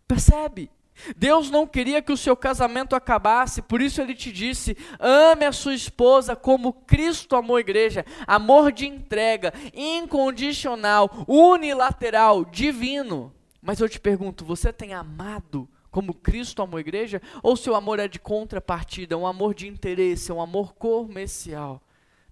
Percebe? 0.08 0.70
Deus 1.16 1.50
não 1.50 1.66
queria 1.68 2.02
que 2.02 2.12
o 2.12 2.18
seu 2.18 2.36
casamento 2.36 2.96
acabasse, 2.96 3.62
por 3.62 3.82
isso 3.82 4.02
ele 4.02 4.14
te 4.14 4.32
disse: 4.32 4.78
ame 5.00 5.46
a 5.46 5.52
sua 5.52 5.74
esposa 5.74 6.36
como 6.36 6.74
Cristo 6.74 7.36
amou 7.36 7.56
a 7.56 7.62
igreja. 7.62 8.06
Amor 8.28 8.72
de 8.72 8.88
entrega, 8.88 9.54
incondicional, 9.74 11.10
unilateral, 11.28 12.46
divino. 12.46 13.34
Mas 13.62 13.80
eu 13.80 13.90
te 13.90 14.00
pergunto: 14.00 14.46
você 14.46 14.72
tem 14.72 14.94
amado 14.94 15.68
como 15.92 16.14
Cristo 16.14 16.62
amou 16.62 16.78
a 16.78 16.82
igreja? 16.82 17.22
Ou 17.42 17.58
seu 17.58 17.76
amor 17.76 18.00
é 18.00 18.08
de 18.08 18.20
contrapartida, 18.20 19.18
um 19.18 19.26
amor 19.26 19.54
de 19.54 19.68
interesse, 19.68 20.32
um 20.32 20.42
amor 20.42 20.74
comercial? 20.76 21.82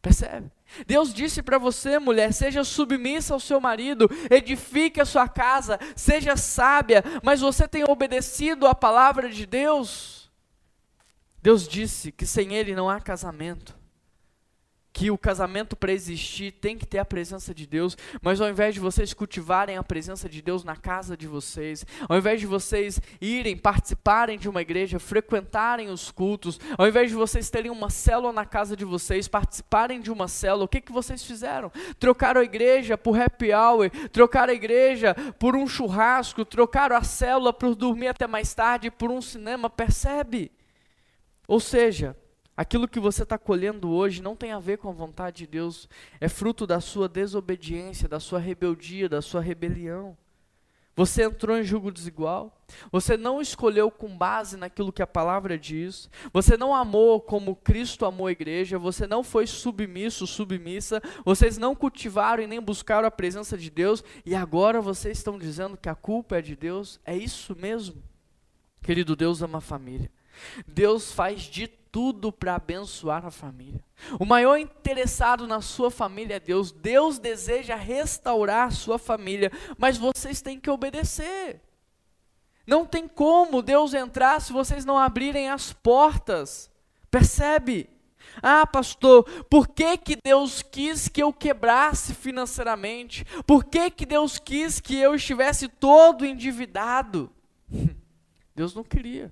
Percebe? 0.02 0.52
Deus 0.86 1.14
disse 1.14 1.42
para 1.42 1.58
você, 1.58 1.98
mulher, 2.00 2.34
seja 2.34 2.64
submissa 2.64 3.34
ao 3.34 3.40
seu 3.40 3.60
marido, 3.60 4.10
edifique 4.30 5.02
a 5.02 5.06
sua 5.06 5.28
casa, 5.28 5.80
seja 5.96 6.36
sábia, 6.36 7.04
mas 7.24 7.42
você 7.42 7.68
tem 7.68 7.84
obedecido 7.90 8.68
à 8.68 8.76
palavra 8.76 9.30
de 9.30 9.46
Deus? 9.46 10.32
Deus 11.42 11.68
disse 11.68 12.12
que 12.12 12.26
sem 12.26 12.54
Ele 12.54 12.76
não 12.76 12.90
há 12.90 13.00
casamento 13.00 13.78
que 14.98 15.12
o 15.12 15.18
casamento 15.18 15.75
para 15.75 15.92
existir 15.92 16.51
tem 16.54 16.75
que 16.75 16.84
ter 16.84 16.98
a 16.98 17.06
presença 17.06 17.54
de 17.54 17.68
Deus, 17.68 17.96
mas 18.20 18.42
ao 18.42 18.50
invés 18.50 18.74
de 18.74 18.80
vocês 18.80 19.13
cultivarem 19.13 19.77
a 19.77 19.84
presença 19.84 20.27
de 20.27 20.42
Deus 20.42 20.63
na 20.63 20.75
casa 20.75 21.16
de 21.16 21.27
vocês, 21.27 21.86
ao 22.10 22.18
invés 22.18 22.39
de 22.39 22.48
vocês 22.48 23.00
irem, 23.22 23.56
participarem 23.56 24.39
de 24.39 24.50
uma 24.50 24.60
igreja, 24.60 24.98
frequentarem 24.98 25.89
os 25.89 26.10
cultos, 26.10 26.60
ao 26.75 26.88
invés 26.88 27.12
de 27.12 27.16
vocês 27.16 27.48
terem 27.48 27.70
uma 27.70 27.92
célula 27.92 28.34
na 28.34 28.44
casa 28.44 28.75
de 28.75 28.84
vocês, 28.84 29.27
participarem 29.27 30.01
de 30.01 30.12
uma 30.12 30.27
célula, 30.27 30.66
o 30.66 30.68
que, 30.68 30.82
que 30.82 30.92
vocês 30.92 31.24
fizeram? 31.24 31.72
Trocaram 32.00 32.42
a 32.42 32.44
igreja 32.44 32.98
por 32.98 33.22
happy 33.22 33.54
hour, 33.54 33.92
trocaram 34.12 34.51
a 34.51 34.56
igreja 34.56 35.13
por 35.38 35.56
um 35.56 35.68
churrasco, 35.68 36.44
trocaram 36.44 36.96
a 36.96 37.04
célula 37.04 37.54
por 37.54 37.75
dormir 37.75 38.08
até 38.08 38.25
mais 38.25 38.51
tarde, 38.51 38.89
por 38.89 39.12
um 39.12 39.22
cinema, 39.22 39.70
percebe? 39.70 40.51
Ou 41.48 41.60
seja, 41.60 42.18
Aquilo 42.58 42.88
que 42.88 43.00
você 43.00 43.22
está 43.22 43.38
colhendo 43.38 43.92
hoje 43.92 44.20
não 44.20 44.36
tem 44.36 44.52
a 44.52 44.60
ver 44.60 44.80
com 44.80 44.90
a 44.90 44.92
vontade 44.92 45.38
de 45.38 45.48
Deus, 45.48 45.88
é 46.20 46.28
fruto 46.28 46.66
da 46.66 46.82
sua 46.82 47.08
desobediência, 47.08 48.10
da 48.10 48.20
sua 48.20 48.40
rebeldia, 48.40 49.08
da 49.08 49.22
sua 49.22 49.40
rebelião. 49.40 50.18
Você 50.96 51.22
entrou 51.22 51.56
em 51.56 51.64
julgo 51.64 51.92
desigual, 51.92 52.60
você 52.92 53.16
não 53.16 53.40
escolheu 53.40 53.92
com 53.92 54.18
base 54.18 54.58
naquilo 54.58 54.92
que 54.92 55.04
a 55.04 55.06
palavra 55.06 55.56
diz, 55.56 56.10
você 56.34 56.58
não 56.58 56.74
amou 56.74 57.22
como 57.22 57.56
Cristo 57.56 58.04
amou 58.04 58.26
a 58.26 58.32
igreja, 58.32 58.80
você 58.80 59.06
não 59.06 59.24
foi 59.24 59.46
submisso, 59.46 60.26
submissa, 60.26 61.00
vocês 61.24 61.60
não 61.60 61.76
cultivaram 61.76 62.42
e 62.42 62.48
nem 62.48 62.60
buscaram 62.60 63.08
a 63.08 63.12
presença 63.12 63.56
de 63.56 63.70
Deus, 63.70 64.04
e 64.26 64.34
agora 64.34 64.82
vocês 64.82 65.20
estão 65.20 65.38
dizendo 65.38 65.78
que 65.78 65.88
a 65.88 65.94
culpa 65.94 66.40
é 66.40 66.42
de 66.42 66.56
Deus? 66.56 67.00
É 67.06 67.16
isso 67.16 67.56
mesmo? 67.56 68.02
Querido, 68.82 69.16
Deus 69.16 69.44
ama 69.44 69.60
a 69.60 69.62
família. 69.62 70.10
Deus 70.67 71.12
faz 71.12 71.44
de 71.44 71.67
tudo 71.67 72.32
para 72.32 72.56
abençoar 72.56 73.25
a 73.25 73.32
família. 73.32 73.84
O 74.20 74.25
maior 74.25 74.58
interessado 74.58 75.48
na 75.48 75.62
sua 75.62 75.89
família 75.89 76.36
é 76.36 76.39
Deus. 76.39 76.72
Deus 76.72 77.17
deseja 77.17 77.75
restaurar 77.75 78.67
a 78.67 78.72
sua 78.72 79.00
família, 79.00 79.51
mas 79.77 79.98
vocês 79.98 80.41
têm 80.41 80.60
que 80.60 80.70
obedecer. 80.70 81.62
Não 82.67 82.86
tem 82.86 83.08
como 83.08 83.62
Deus 83.62 83.94
entrar 83.94 84.41
se 84.41 84.51
vocês 84.51 84.84
não 84.86 84.98
abrirem 84.98 85.50
as 85.50 85.72
portas. 85.72 86.70
Percebe? 87.10 87.89
Ah, 88.44 88.67
pastor, 88.67 89.24
por 89.50 89.67
que, 89.67 89.98
que 89.98 90.17
Deus 90.24 90.62
quis 90.62 91.08
que 91.08 91.24
eu 91.24 91.34
quebrasse 91.34 92.13
financeiramente? 92.13 93.25
Por 93.46 93.63
que, 93.63 93.89
que 93.89 94.06
Deus 94.06 94.38
quis 94.38 94.79
que 94.79 94.96
eu 94.98 95.15
estivesse 95.15 95.67
todo 95.67 96.25
endividado? 96.25 97.32
Deus 98.53 98.75
não 98.75 98.84
queria. 98.84 99.32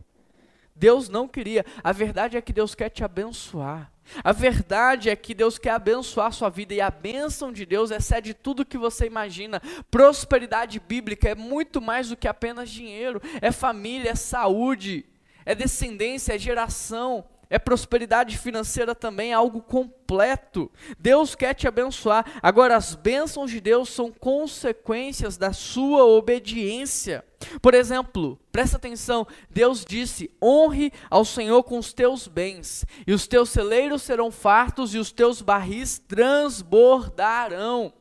Deus 0.75 1.07
não 1.07 1.27
queria. 1.27 1.65
A 1.83 1.91
verdade 1.91 2.37
é 2.37 2.41
que 2.41 2.51
Deus 2.51 2.75
quer 2.75 2.89
te 2.89 3.03
abençoar. 3.03 3.91
A 4.23 4.31
verdade 4.31 5.09
é 5.09 5.15
que 5.15 5.33
Deus 5.33 5.57
quer 5.57 5.71
abençoar 5.71 6.27
a 6.27 6.31
sua 6.31 6.49
vida 6.49 6.73
e 6.73 6.81
a 6.81 6.91
bênção 6.91 7.51
de 7.51 7.65
Deus 7.65 7.89
excede 7.89 8.33
tudo 8.33 8.65
que 8.65 8.77
você 8.77 9.07
imagina. 9.07 9.61
Prosperidade 9.89 10.79
bíblica 10.79 11.29
é 11.29 11.35
muito 11.35 11.81
mais 11.81 12.09
do 12.09 12.17
que 12.17 12.27
apenas 12.27 12.69
dinheiro, 12.69 13.21
é 13.41 13.51
família, 13.51 14.11
é 14.11 14.15
saúde, 14.15 15.05
é 15.45 15.55
descendência, 15.55 16.33
é 16.33 16.39
geração 16.39 17.25
é 17.49 17.59
prosperidade 17.59 18.37
financeira 18.37 18.95
também, 18.95 19.31
é 19.31 19.33
algo 19.33 19.61
completo. 19.61 20.71
Deus 20.97 21.35
quer 21.35 21.53
te 21.53 21.67
abençoar. 21.67 22.25
Agora, 22.41 22.75
as 22.75 22.95
bênçãos 22.95 23.51
de 23.51 23.59
Deus 23.59 23.89
são 23.89 24.11
consequências 24.11 25.37
da 25.37 25.53
sua 25.53 26.05
obediência. 26.05 27.23
Por 27.61 27.73
exemplo, 27.73 28.39
presta 28.51 28.77
atenção: 28.77 29.27
Deus 29.49 29.85
disse: 29.85 30.31
honre 30.41 30.91
ao 31.09 31.25
Senhor 31.25 31.63
com 31.63 31.77
os 31.77 31.93
teus 31.93 32.27
bens, 32.27 32.85
e 33.05 33.13
os 33.13 33.27
teus 33.27 33.49
celeiros 33.49 34.01
serão 34.01 34.31
fartos, 34.31 34.93
e 34.93 34.97
os 34.97 35.11
teus 35.11 35.41
barris 35.41 35.99
transbordarão. 35.99 37.93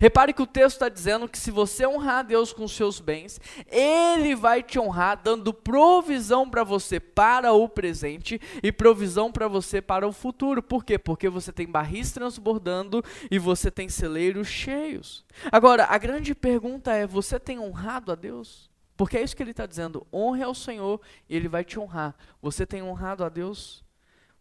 Repare 0.00 0.32
que 0.32 0.42
o 0.42 0.46
texto 0.46 0.76
está 0.76 0.88
dizendo 0.88 1.28
que 1.28 1.38
se 1.38 1.50
você 1.50 1.86
honrar 1.86 2.18
a 2.18 2.22
Deus 2.22 2.52
com 2.52 2.64
os 2.64 2.72
seus 2.72 3.00
bens, 3.00 3.40
Ele 3.68 4.34
vai 4.34 4.62
te 4.62 4.78
honrar, 4.78 5.20
dando 5.22 5.52
provisão 5.52 6.48
para 6.48 6.64
você 6.64 6.98
para 6.98 7.52
o 7.52 7.68
presente 7.68 8.40
e 8.62 8.72
provisão 8.72 9.30
para 9.30 9.48
você 9.48 9.80
para 9.80 10.06
o 10.06 10.12
futuro. 10.12 10.62
Por 10.62 10.84
quê? 10.84 10.98
Porque 10.98 11.28
você 11.28 11.52
tem 11.52 11.66
barris 11.66 12.12
transbordando 12.12 13.02
e 13.30 13.38
você 13.38 13.70
tem 13.70 13.88
celeiros 13.88 14.48
cheios. 14.48 15.24
Agora, 15.50 15.86
a 15.88 15.98
grande 15.98 16.34
pergunta 16.34 16.92
é: 16.92 17.06
você 17.06 17.38
tem 17.38 17.58
honrado 17.58 18.12
a 18.12 18.14
Deus? 18.14 18.70
Porque 18.96 19.16
é 19.16 19.22
isso 19.22 19.36
que 19.36 19.42
ele 19.42 19.50
está 19.50 19.66
dizendo: 19.66 20.06
honre 20.12 20.42
ao 20.42 20.54
Senhor 20.54 21.00
e 21.28 21.36
Ele 21.36 21.48
vai 21.48 21.64
te 21.64 21.78
honrar. 21.78 22.14
Você 22.40 22.64
tem 22.64 22.82
honrado 22.82 23.24
a 23.24 23.28
Deus? 23.28 23.84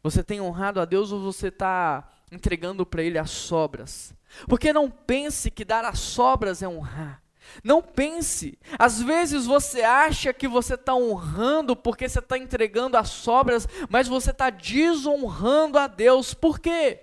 Você 0.02 0.22
tem 0.22 0.42
honrado 0.42 0.80
a 0.80 0.86
Deus 0.86 1.12
ou 1.12 1.22
você 1.22 1.48
está 1.48 2.08
entregando 2.34 2.86
para 2.86 3.04
Ele 3.04 3.18
as 3.18 3.30
sobras? 3.30 4.14
Porque 4.48 4.74
não 4.74 4.90
pense 4.90 5.52
que 5.52 5.64
dar 5.64 5.86
as 5.86 6.00
sobras 6.00 6.62
é 6.62 6.68
honrar. 6.68 7.22
Não 7.64 7.82
pense. 7.82 8.58
Às 8.80 9.02
vezes 9.02 9.46
você 9.46 9.82
acha 9.82 10.34
que 10.34 10.48
você 10.48 10.76
está 10.76 10.96
honrando 10.96 11.76
porque 11.76 12.08
você 12.08 12.20
está 12.20 12.38
entregando 12.38 12.98
as 12.98 13.10
sobras, 13.10 13.68
mas 13.90 14.08
você 14.08 14.32
está 14.32 14.50
desonrando 14.50 15.78
a 15.78 15.88
Deus. 15.88 16.34
Por 16.34 16.60
quê? 16.60 17.02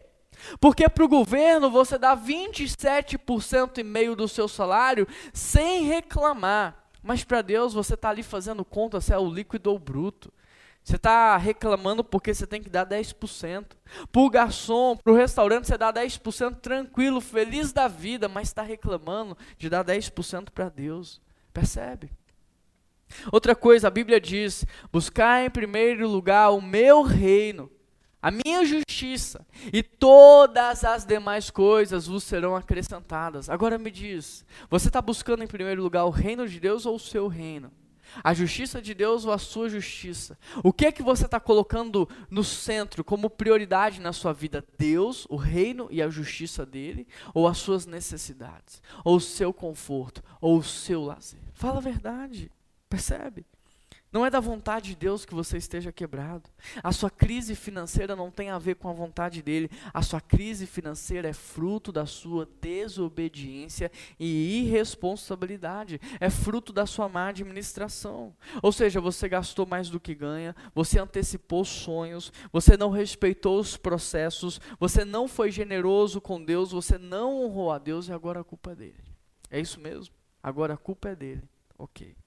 Porque 0.58 0.88
para 0.88 1.04
o 1.04 1.08
governo 1.08 1.70
você 1.70 1.98
dá 1.98 2.16
27% 2.16 3.78
e 3.78 3.82
meio 3.82 4.16
do 4.16 4.26
seu 4.26 4.48
salário 4.48 5.06
sem 5.32 5.84
reclamar. 5.84 6.84
Mas 7.02 7.24
para 7.24 7.42
Deus 7.42 7.72
você 7.72 7.94
está 7.94 8.10
ali 8.10 8.22
fazendo 8.22 8.64
conta 8.64 9.00
se 9.00 9.12
é 9.12 9.18
o 9.18 9.30
líquido 9.30 9.70
ou 9.70 9.76
o 9.76 9.80
bruto. 9.80 10.32
Você 10.82 10.96
está 10.96 11.36
reclamando 11.36 12.02
porque 12.02 12.34
você 12.34 12.46
tem 12.46 12.62
que 12.62 12.70
dar 12.70 12.86
10%. 12.86 13.66
Para 14.10 14.22
o 14.22 14.30
garçom, 14.30 14.96
para 14.96 15.12
o 15.12 15.16
restaurante, 15.16 15.66
você 15.66 15.76
dá 15.76 15.92
10% 15.92 16.56
tranquilo, 16.56 17.20
feliz 17.20 17.72
da 17.72 17.86
vida, 17.86 18.28
mas 18.28 18.48
está 18.48 18.62
reclamando 18.62 19.36
de 19.58 19.68
dar 19.68 19.84
10% 19.84 20.50
para 20.50 20.68
Deus. 20.68 21.20
Percebe? 21.52 22.10
Outra 23.30 23.54
coisa, 23.54 23.88
a 23.88 23.90
Bíblia 23.90 24.20
diz: 24.20 24.64
buscar 24.92 25.44
em 25.44 25.50
primeiro 25.50 26.08
lugar 26.08 26.50
o 26.50 26.60
meu 26.60 27.02
reino, 27.02 27.70
a 28.22 28.30
minha 28.30 28.64
justiça, 28.64 29.46
e 29.72 29.82
todas 29.82 30.84
as 30.84 31.04
demais 31.04 31.50
coisas 31.50 32.06
vos 32.06 32.24
serão 32.24 32.54
acrescentadas. 32.54 33.50
Agora 33.50 33.78
me 33.78 33.90
diz: 33.90 34.44
você 34.68 34.88
está 34.88 35.02
buscando 35.02 35.42
em 35.42 35.48
primeiro 35.48 35.82
lugar 35.82 36.04
o 36.04 36.10
reino 36.10 36.48
de 36.48 36.58
Deus 36.60 36.86
ou 36.86 36.96
o 36.96 37.00
seu 37.00 37.26
reino? 37.28 37.70
A 38.22 38.34
justiça 38.34 38.80
de 38.80 38.94
Deus 38.94 39.24
ou 39.24 39.32
a 39.32 39.38
sua 39.38 39.68
justiça? 39.68 40.38
O 40.62 40.72
que 40.72 40.86
é 40.86 40.92
que 40.92 41.02
você 41.02 41.26
está 41.26 41.38
colocando 41.38 42.08
no 42.30 42.44
centro 42.44 43.04
como 43.04 43.30
prioridade 43.30 44.00
na 44.00 44.12
sua 44.12 44.32
vida? 44.32 44.64
Deus, 44.78 45.26
o 45.28 45.36
reino 45.36 45.88
e 45.90 46.02
a 46.02 46.08
justiça 46.08 46.66
dele? 46.66 47.06
Ou 47.34 47.46
as 47.46 47.58
suas 47.58 47.86
necessidades? 47.86 48.82
Ou 49.04 49.16
o 49.16 49.20
seu 49.20 49.52
conforto? 49.52 50.22
Ou 50.40 50.58
o 50.58 50.64
seu 50.64 51.02
lazer? 51.02 51.40
Fala 51.54 51.78
a 51.78 51.82
verdade. 51.82 52.50
Percebe? 52.88 53.46
Não 54.12 54.26
é 54.26 54.30
da 54.30 54.40
vontade 54.40 54.88
de 54.88 54.96
Deus 54.96 55.24
que 55.24 55.34
você 55.34 55.56
esteja 55.56 55.92
quebrado. 55.92 56.50
A 56.82 56.90
sua 56.90 57.08
crise 57.08 57.54
financeira 57.54 58.16
não 58.16 58.28
tem 58.28 58.50
a 58.50 58.58
ver 58.58 58.74
com 58.74 58.88
a 58.88 58.92
vontade 58.92 59.40
dele. 59.40 59.70
A 59.94 60.02
sua 60.02 60.20
crise 60.20 60.66
financeira 60.66 61.28
é 61.28 61.32
fruto 61.32 61.92
da 61.92 62.04
sua 62.06 62.48
desobediência 62.60 63.90
e 64.18 64.62
irresponsabilidade. 64.62 66.00
É 66.18 66.28
fruto 66.28 66.72
da 66.72 66.86
sua 66.86 67.08
má 67.08 67.28
administração. 67.28 68.34
Ou 68.60 68.72
seja, 68.72 69.00
você 69.00 69.28
gastou 69.28 69.64
mais 69.64 69.88
do 69.88 70.00
que 70.00 70.12
ganha, 70.12 70.56
você 70.74 70.98
antecipou 70.98 71.64
sonhos, 71.64 72.32
você 72.52 72.76
não 72.76 72.90
respeitou 72.90 73.60
os 73.60 73.76
processos, 73.76 74.60
você 74.80 75.04
não 75.04 75.28
foi 75.28 75.52
generoso 75.52 76.20
com 76.20 76.44
Deus, 76.44 76.72
você 76.72 76.98
não 76.98 77.44
honrou 77.44 77.70
a 77.70 77.78
Deus 77.78 78.08
e 78.08 78.12
agora 78.12 78.40
a 78.40 78.44
culpa 78.44 78.72
é 78.72 78.74
dele. 78.74 79.04
É 79.48 79.60
isso 79.60 79.78
mesmo? 79.78 80.12
Agora 80.42 80.74
a 80.74 80.76
culpa 80.76 81.10
é 81.10 81.14
dele. 81.14 81.48
Ok. 81.78 82.19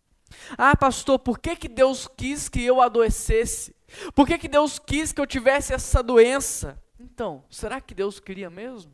Ah, 0.57 0.75
pastor, 0.75 1.19
por 1.19 1.39
que, 1.39 1.55
que 1.55 1.67
Deus 1.67 2.07
quis 2.17 2.49
que 2.49 2.63
eu 2.63 2.81
adoecesse? 2.81 3.75
Por 4.15 4.27
que, 4.27 4.37
que 4.37 4.47
Deus 4.47 4.79
quis 4.79 5.11
que 5.11 5.21
eu 5.21 5.27
tivesse 5.27 5.73
essa 5.73 6.01
doença? 6.01 6.81
Então, 6.99 7.43
será 7.49 7.79
que 7.79 7.93
Deus 7.93 8.19
queria 8.19 8.49
mesmo? 8.49 8.93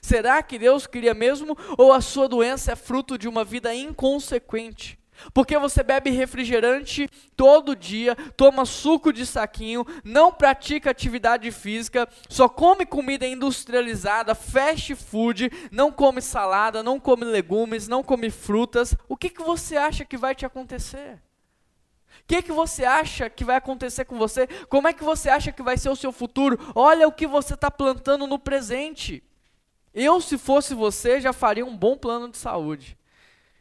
Será 0.00 0.42
que 0.42 0.58
Deus 0.58 0.86
queria 0.86 1.14
mesmo? 1.14 1.56
Ou 1.76 1.92
a 1.92 2.00
sua 2.00 2.28
doença 2.28 2.72
é 2.72 2.76
fruto 2.76 3.18
de 3.18 3.28
uma 3.28 3.44
vida 3.44 3.74
inconsequente? 3.74 4.98
Porque 5.32 5.58
você 5.58 5.82
bebe 5.82 6.10
refrigerante 6.10 7.08
todo 7.36 7.76
dia, 7.76 8.14
toma 8.36 8.64
suco 8.64 9.12
de 9.12 9.26
saquinho, 9.26 9.84
não 10.04 10.32
pratica 10.32 10.90
atividade 10.90 11.50
física, 11.50 12.08
só 12.28 12.48
come 12.48 12.86
comida 12.86 13.26
industrializada, 13.26 14.34
fast 14.34 14.94
food, 14.94 15.50
não 15.70 15.90
come 15.90 16.20
salada, 16.20 16.82
não 16.82 17.00
come 17.00 17.24
legumes, 17.24 17.88
não 17.88 18.02
come 18.02 18.30
frutas. 18.30 18.94
O 19.08 19.16
que, 19.16 19.30
que 19.30 19.42
você 19.42 19.76
acha 19.76 20.04
que 20.04 20.16
vai 20.16 20.34
te 20.34 20.46
acontecer? 20.46 21.20
O 22.20 22.26
que, 22.28 22.42
que 22.42 22.52
você 22.52 22.84
acha 22.84 23.30
que 23.30 23.44
vai 23.44 23.56
acontecer 23.56 24.04
com 24.04 24.18
você? 24.18 24.46
Como 24.68 24.86
é 24.86 24.92
que 24.92 25.02
você 25.02 25.30
acha 25.30 25.50
que 25.50 25.62
vai 25.62 25.78
ser 25.78 25.88
o 25.88 25.96
seu 25.96 26.12
futuro? 26.12 26.58
Olha 26.74 27.08
o 27.08 27.12
que 27.12 27.26
você 27.26 27.54
está 27.54 27.70
plantando 27.70 28.26
no 28.26 28.38
presente. 28.38 29.22
Eu, 29.94 30.20
se 30.20 30.36
fosse 30.36 30.74
você, 30.74 31.20
já 31.20 31.32
faria 31.32 31.64
um 31.64 31.76
bom 31.76 31.96
plano 31.96 32.28
de 32.28 32.36
saúde 32.36 32.97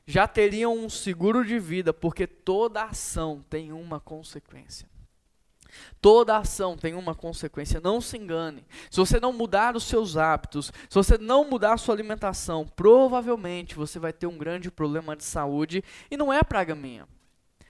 já 0.07 0.25
teriam 0.25 0.73
um 0.73 0.89
seguro 0.89 1.45
de 1.45 1.59
vida, 1.59 1.93
porque 1.93 2.25
toda 2.25 2.83
ação 2.83 3.43
tem 3.49 3.73
uma 3.73 3.99
consequência. 3.99 4.89
Toda 6.01 6.37
ação 6.37 6.77
tem 6.77 6.95
uma 6.95 7.13
consequência, 7.13 7.81
não 7.81 7.99
se 7.99 8.17
engane. 8.17 8.65
Se 8.89 8.97
você 8.97 9.19
não 9.19 9.33
mudar 9.33 9.75
os 9.75 9.83
seus 9.83 10.15
hábitos, 10.15 10.71
se 10.89 10.95
você 10.95 11.17
não 11.17 11.43
mudar 11.43 11.73
a 11.73 11.77
sua 11.77 11.93
alimentação, 11.93 12.65
provavelmente 12.65 13.75
você 13.75 13.99
vai 13.99 14.13
ter 14.13 14.27
um 14.27 14.37
grande 14.37 14.71
problema 14.71 15.15
de 15.15 15.25
saúde 15.25 15.83
e 16.09 16.15
não 16.15 16.31
é 16.31 16.41
praga 16.41 16.73
minha. 16.73 17.05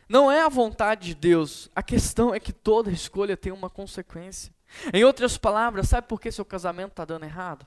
Não 0.07 0.31
é 0.31 0.41
a 0.41 0.49
vontade 0.49 1.07
de 1.07 1.15
Deus. 1.15 1.69
A 1.75 1.83
questão 1.83 2.33
é 2.33 2.39
que 2.39 2.53
toda 2.53 2.91
escolha 2.91 3.35
tem 3.35 3.51
uma 3.51 3.69
consequência. 3.69 4.53
Em 4.93 5.03
outras 5.03 5.37
palavras, 5.37 5.89
sabe 5.89 6.07
por 6.07 6.21
que 6.21 6.31
seu 6.31 6.45
casamento 6.45 6.91
está 6.91 7.03
dando 7.03 7.25
errado? 7.25 7.65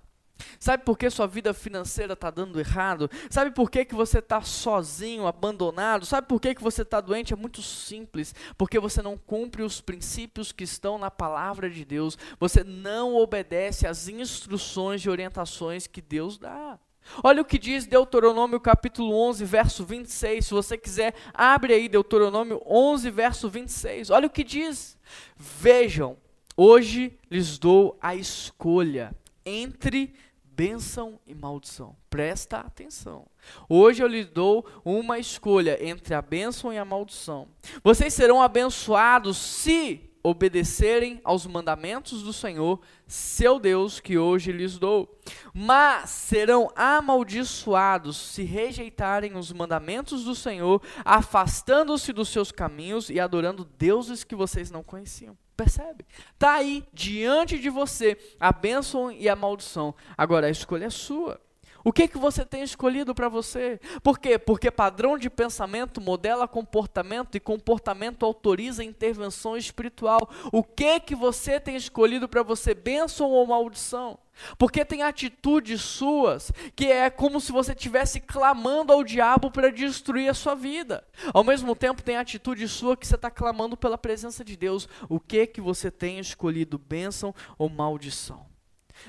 Sabe 0.59 0.85
por 0.85 0.97
que 0.99 1.09
sua 1.11 1.27
vida 1.27 1.53
financeira 1.55 2.15
está 2.15 2.31
dando 2.31 2.59
errado? 2.59 3.11
Sabe 3.29 3.51
por 3.51 3.71
que, 3.71 3.85
que 3.85 3.95
você 3.95 4.19
está 4.19 4.43
sozinho, 4.43 5.27
abandonado? 5.27 6.07
Sabe 6.07 6.27
por 6.27 6.41
que, 6.41 6.55
que 6.55 6.63
você 6.63 6.83
está 6.83 7.01
doente? 7.01 7.33
É 7.33 7.37
muito 7.37 7.63
simples. 7.63 8.35
Porque 8.57 8.79
você 8.79 9.03
não 9.03 9.17
cumpre 9.17 9.63
os 9.63 9.81
princípios 9.81 10.53
que 10.53 10.65
estão 10.65 10.99
na 10.99 11.11
palavra 11.11 11.69
de 11.69 11.85
Deus. 11.85 12.19
Você 12.39 12.65
não 12.65 13.15
obedece 13.15 13.87
às 13.87 14.09
instruções 14.09 15.03
e 15.03 15.11
orientações 15.11 15.87
que 15.87 16.01
Deus 16.01 16.39
dá. 16.39 16.79
Olha 17.23 17.43
o 17.43 17.45
que 17.45 17.59
diz 17.59 17.87
Deuteronômio 17.87 18.61
capítulo 18.61 19.15
11, 19.29 19.45
verso 19.45 19.85
26. 19.85 20.47
Se 20.47 20.55
você 20.55 20.79
quiser, 20.79 21.15
abre 21.35 21.75
aí 21.75 21.89
Deuteronômio 21.89 22.63
11, 22.65 23.11
verso 23.11 23.49
26. 23.49 24.11
Olha 24.11 24.27
o 24.27 24.31
que 24.31 24.45
diz. 24.45 24.97
Vejam, 25.37 26.17
hoje 26.57 27.19
lhes 27.31 27.59
dou 27.59 27.99
a 28.01 28.15
escolha 28.15 29.15
entre 29.45 30.15
bênção 30.55 31.19
e 31.27 31.35
maldição. 31.35 31.97
Presta 32.09 32.59
atenção. 32.59 33.27
Hoje 33.69 34.03
eu 34.03 34.07
lhe 34.07 34.25
dou 34.25 34.67
uma 34.85 35.19
escolha 35.19 35.79
entre 35.85 36.15
a 36.15 36.23
bênção 36.23 36.73
e 36.73 36.79
a 36.79 36.85
maldição. 36.85 37.49
Vocês 37.83 38.13
serão 38.13 38.43
abençoados 38.43 39.37
se 39.37 40.11
obedecerem 40.23 41.21
aos 41.25 41.47
mandamentos 41.47 42.23
do 42.23 42.33
Senhor, 42.33 42.81
seu 43.07 43.59
Deus, 43.59 44.01
que 44.01 44.19
hoje 44.19 44.53
lhes 44.53 44.79
dou. 44.79 45.19
Mas 45.55 46.11
serão 46.11 46.71
amaldiçoados 46.77 48.17
se 48.17 48.43
rejeitarem 48.43 49.37
os 49.37 49.53
mandamentos 49.53 50.25
do 50.25 50.35
Senhor, 50.35 50.83
afastando-se 51.05 52.13
dos 52.13 52.29
seus 52.29 52.53
caminhos 52.53 53.09
e 53.09 53.19
adorando 53.19 53.65
deuses 53.65 54.25
que 54.25 54.35
vocês 54.35 54.71
não 54.71 54.83
conheciam. 54.83 55.37
Percebe? 55.61 56.07
Está 56.33 56.55
aí, 56.55 56.83
diante 56.91 57.59
de 57.59 57.69
você, 57.69 58.17
a 58.41 58.51
bênção 58.51 59.13
e 59.13 59.29
a 59.29 59.37
maldição. 59.37 59.95
Agora, 60.17 60.47
a 60.47 60.51
escolha 60.51 60.87
é 60.87 60.91
sua. 60.91 61.39
O 61.85 61.93
que, 61.93 62.09
que 62.09 62.17
você 62.17 62.47
tem 62.47 62.63
escolhido 62.63 63.15
para 63.15 63.29
você? 63.29 63.79
Por 64.03 64.19
quê? 64.19 64.39
Porque 64.39 64.71
padrão 64.71 65.19
de 65.19 65.29
pensamento 65.29 66.01
modela 66.01 66.49
comportamento 66.49 67.35
e 67.35 67.41
comportamento 67.41 68.25
autoriza 68.25 68.83
intervenção 68.83 69.55
espiritual. 69.55 70.31
O 70.51 70.63
que 70.63 70.99
que 70.99 71.15
você 71.15 71.61
tem 71.61 71.77
escolhido 71.77 72.27
para 72.27 72.43
você, 72.43 72.73
bênção 72.73 73.31
ou 73.31 73.47
maldição? 73.47 74.19
Porque 74.59 74.85
tem 74.85 75.03
atitudes 75.03 75.81
suas 75.81 76.53
que 76.75 76.87
é 76.87 77.09
como 77.11 77.41
se 77.41 77.53
você 77.53 77.73
estivesse 77.73 78.21
clamando 78.21 78.93
ao 78.93 79.05
diabo 79.05 79.51
para 79.51 79.71
destruir 79.71 80.29
a 80.29 80.35
sua 80.35 80.55
vida. 80.55 81.05
Ao 81.33 81.45
mesmo 81.45 81.75
tempo, 81.77 82.03
tem 82.03 82.17
atitude 82.17 82.67
sua 82.69 82.97
que 82.97 83.07
você 83.07 83.15
está 83.15 83.31
clamando 83.31 83.77
pela 83.77 83.99
presença 83.99 84.45
de 84.45 84.57
Deus. 84.57 84.89
O 85.09 85.21
que 85.21 85.47
que 85.47 85.61
você 85.61 85.91
tem 85.91 86.19
escolhido, 86.19 86.79
bênção 86.79 87.35
ou 87.59 87.69
maldição? 87.69 88.50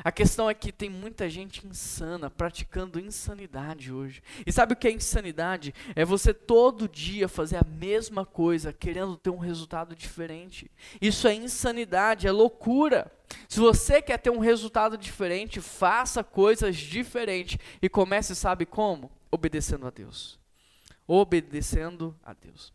A 0.04 0.12
questão 0.12 0.50
é 0.50 0.54
que 0.54 0.72
tem 0.72 0.90
muita 0.90 1.30
gente 1.30 1.66
insana, 1.68 2.30
praticando 2.30 3.00
insanidade 3.00 3.92
hoje. 3.92 4.22
E 4.46 4.52
sabe 4.52 4.74
o 4.74 4.76
que 4.76 4.88
é 4.88 4.92
insanidade? 4.92 5.74
É 5.96 6.06
você 6.06 6.34
todo 6.34 6.88
dia 6.88 7.28
fazer 7.28 7.58
a 7.58 7.66
mesma 7.66 8.26
coisa, 8.26 8.74
querendo 8.74 9.18
ter 9.18 9.30
um 9.30 9.38
resultado 9.38 9.96
diferente. 9.96 10.70
Isso 11.02 11.28
é 11.28 11.34
insanidade, 11.34 12.28
é 12.28 12.32
loucura. 12.32 13.12
Se 13.48 13.60
você 13.60 14.02
quer 14.02 14.18
ter 14.18 14.30
um 14.30 14.40
resultado 14.40 14.98
diferente, 14.98 15.62
faça 15.62 16.24
coisas 16.24 16.76
diferentes 16.76 17.58
e 17.82 17.90
comece, 17.90 18.36
sabe 18.36 18.66
como? 18.66 19.12
Obedecendo 19.30 19.88
a 19.88 19.90
Deus. 19.90 20.40
Obedecendo 21.08 22.16
a 22.24 22.34
Deus. 22.34 22.74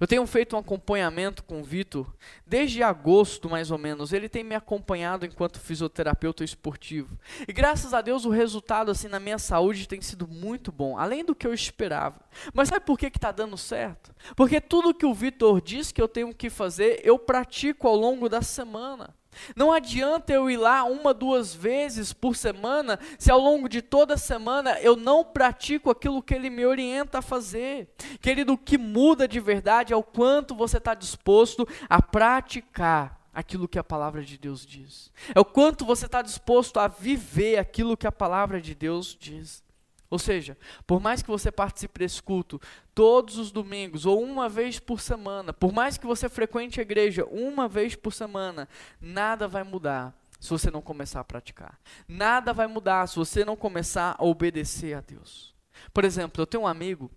Eu 0.00 0.06
tenho 0.06 0.26
feito 0.26 0.56
um 0.56 0.58
acompanhamento 0.58 1.42
com 1.44 1.60
o 1.60 1.64
Vitor 1.64 2.12
desde 2.46 2.82
agosto, 2.82 3.48
mais 3.48 3.70
ou 3.70 3.78
menos. 3.78 4.12
Ele 4.12 4.28
tem 4.28 4.44
me 4.44 4.54
acompanhado 4.54 5.26
enquanto 5.26 5.60
fisioterapeuta 5.60 6.44
esportivo. 6.44 7.18
E 7.46 7.52
graças 7.52 7.92
a 7.92 8.00
Deus 8.00 8.24
o 8.24 8.30
resultado 8.30 8.90
assim 8.90 9.08
na 9.08 9.20
minha 9.20 9.38
saúde 9.38 9.88
tem 9.88 10.00
sido 10.00 10.26
muito 10.26 10.70
bom, 10.70 10.98
além 10.98 11.24
do 11.24 11.34
que 11.34 11.46
eu 11.46 11.54
esperava. 11.54 12.20
Mas 12.52 12.68
sabe 12.68 12.84
por 12.84 12.98
que 12.98 13.06
está 13.06 13.32
dando 13.32 13.56
certo? 13.56 14.14
Porque 14.36 14.60
tudo 14.60 14.94
que 14.94 15.06
o 15.06 15.14
Vitor 15.14 15.60
diz 15.60 15.92
que 15.92 16.00
eu 16.00 16.08
tenho 16.08 16.34
que 16.34 16.50
fazer, 16.50 17.00
eu 17.04 17.18
pratico 17.18 17.88
ao 17.88 17.96
longo 17.96 18.28
da 18.28 18.42
semana. 18.42 19.17
Não 19.54 19.72
adianta 19.72 20.32
eu 20.32 20.50
ir 20.50 20.56
lá 20.56 20.84
uma, 20.84 21.14
duas 21.14 21.54
vezes 21.54 22.12
por 22.12 22.36
semana, 22.36 22.98
se 23.18 23.30
ao 23.30 23.38
longo 23.38 23.68
de 23.68 23.82
toda 23.82 24.14
a 24.14 24.18
semana 24.18 24.78
eu 24.80 24.96
não 24.96 25.24
pratico 25.24 25.90
aquilo 25.90 26.22
que 26.22 26.34
ele 26.34 26.50
me 26.50 26.64
orienta 26.66 27.18
a 27.18 27.22
fazer. 27.22 27.88
Querido, 28.20 28.54
o 28.54 28.58
que 28.58 28.78
muda 28.78 29.28
de 29.28 29.40
verdade 29.40 29.92
é 29.92 29.96
o 29.96 30.02
quanto 30.02 30.54
você 30.54 30.78
está 30.78 30.94
disposto 30.94 31.66
a 31.88 32.00
praticar 32.02 33.18
aquilo 33.32 33.68
que 33.68 33.78
a 33.78 33.84
palavra 33.84 34.24
de 34.24 34.36
Deus 34.36 34.66
diz. 34.66 35.12
É 35.34 35.38
o 35.38 35.44
quanto 35.44 35.84
você 35.84 36.06
está 36.06 36.22
disposto 36.22 36.80
a 36.80 36.88
viver 36.88 37.58
aquilo 37.58 37.96
que 37.96 38.06
a 38.06 38.12
palavra 38.12 38.60
de 38.60 38.74
Deus 38.74 39.16
diz. 39.18 39.62
Ou 40.10 40.18
seja, 40.18 40.56
por 40.86 41.00
mais 41.00 41.22
que 41.22 41.28
você 41.28 41.52
participe 41.52 41.98
desse 41.98 42.22
culto 42.22 42.60
todos 42.94 43.36
os 43.36 43.50
domingos 43.50 44.06
ou 44.06 44.22
uma 44.22 44.48
vez 44.48 44.78
por 44.78 45.00
semana, 45.00 45.52
por 45.52 45.72
mais 45.72 45.98
que 45.98 46.06
você 46.06 46.28
frequente 46.28 46.80
a 46.80 46.82
igreja 46.82 47.26
uma 47.26 47.68
vez 47.68 47.94
por 47.94 48.12
semana, 48.12 48.68
nada 49.00 49.46
vai 49.46 49.62
mudar 49.62 50.14
se 50.40 50.50
você 50.50 50.70
não 50.70 50.80
começar 50.80 51.20
a 51.20 51.24
praticar. 51.24 51.78
Nada 52.06 52.52
vai 52.54 52.66
mudar 52.66 53.06
se 53.06 53.16
você 53.16 53.44
não 53.44 53.56
começar 53.56 54.16
a 54.18 54.24
obedecer 54.24 54.94
a 54.94 55.00
Deus. 55.00 55.54
Por 55.92 56.04
exemplo, 56.04 56.42
eu 56.42 56.46
tenho 56.46 56.62
um 56.64 56.66
amigo, 56.66 57.10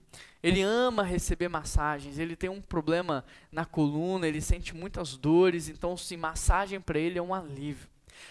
ele 0.43 0.61
ama 0.61 1.03
receber 1.03 1.47
massagens, 1.47 2.19
ele 2.19 2.35
tem 2.35 2.49
um 2.49 2.61
problema 2.61 3.23
na 3.51 3.65
coluna, 3.65 4.27
ele 4.27 4.41
sente 4.41 4.75
muitas 4.75 5.15
dores, 5.15 5.69
então 5.69 5.95
se 5.95 6.17
massagem 6.17 6.79
para 6.79 6.99
ele 6.99 7.17
é 7.17 7.21
um 7.21 7.33
alívio. 7.33 7.89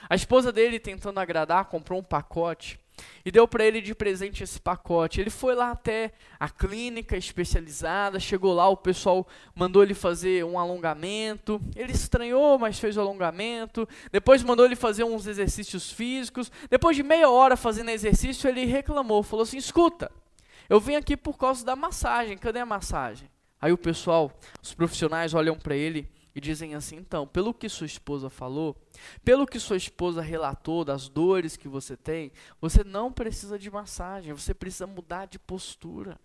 A 0.09 0.15
esposa 0.15 0.53
dele, 0.53 0.79
tentando 0.79 1.19
agradar, 1.19 1.65
comprou 1.65 1.99
um 1.99 2.05
pacote 2.05 2.79
e 3.25 3.31
deu 3.31 3.47
para 3.47 3.65
ele 3.65 3.81
de 3.81 3.95
presente 3.95 4.43
esse 4.43 4.61
pacote. 4.61 5.21
Ele 5.21 5.31
foi 5.31 5.55
lá 5.55 5.71
até 5.71 6.13
a 6.39 6.49
clínica 6.49 7.17
especializada, 7.17 8.19
chegou 8.19 8.55
lá, 8.55 8.69
o 8.69 8.77
pessoal 8.77 9.27
mandou 9.55 9.83
ele 9.83 9.95
fazer 9.95 10.45
um 10.45 10.59
alongamento. 10.59 11.61
Ele 11.77 11.93
estranhou, 11.93 12.59
mas 12.59 12.79
fez 12.79 12.97
o 12.97 13.01
alongamento. 13.01 13.89
Depois 14.11 14.43
mandou 14.43 14.65
ele 14.65 14.77
fazer 14.77 15.05
uns 15.05 15.27
exercícios 15.27 15.91
físicos. 15.91 16.51
Depois 16.69 16.97
de 16.97 17.03
meia 17.03 17.29
hora 17.29 17.57
fazendo 17.57 17.91
exercício, 17.91 18.49
ele 18.49 18.65
reclamou, 18.65 19.23
falou 19.23 19.43
assim: 19.43 19.59
"Escuta, 19.59 20.11
eu 20.69 20.81
vim 20.81 20.95
aqui 20.95 21.17
por 21.17 21.37
causa 21.37 21.65
da 21.65 21.77
massagem. 21.77 22.39
Cadê 22.39 22.61
a 22.61 22.67
massagem?" 22.67 23.29
Aí 23.61 23.73
o 23.73 23.79
pessoal, 23.79 24.33
os 24.63 24.73
profissionais 24.73 25.35
olham 25.35 25.57
para 25.57 25.77
ele 25.77 26.09
e 26.35 26.41
dizem 26.41 26.75
assim: 26.75 26.97
então, 26.97 27.27
pelo 27.27 27.53
que 27.53 27.69
sua 27.69 27.87
esposa 27.87 28.31
falou, 28.31 28.77
pelo 29.25 29.47
que 29.47 29.59
sua 29.59 29.77
esposa 29.77 30.21
relatou 30.21 30.85
das 30.85 31.09
dores 31.09 31.57
que 31.57 31.69
você 31.69 31.97
tem, 31.97 32.33
você 32.61 32.85
não 32.85 33.13
precisa 33.13 33.59
de 33.59 33.71
massagem, 33.71 34.33
você 34.33 34.55
precisa 34.55 34.87
mudar 34.87 35.27
de 35.27 35.39
postura. 35.39 36.19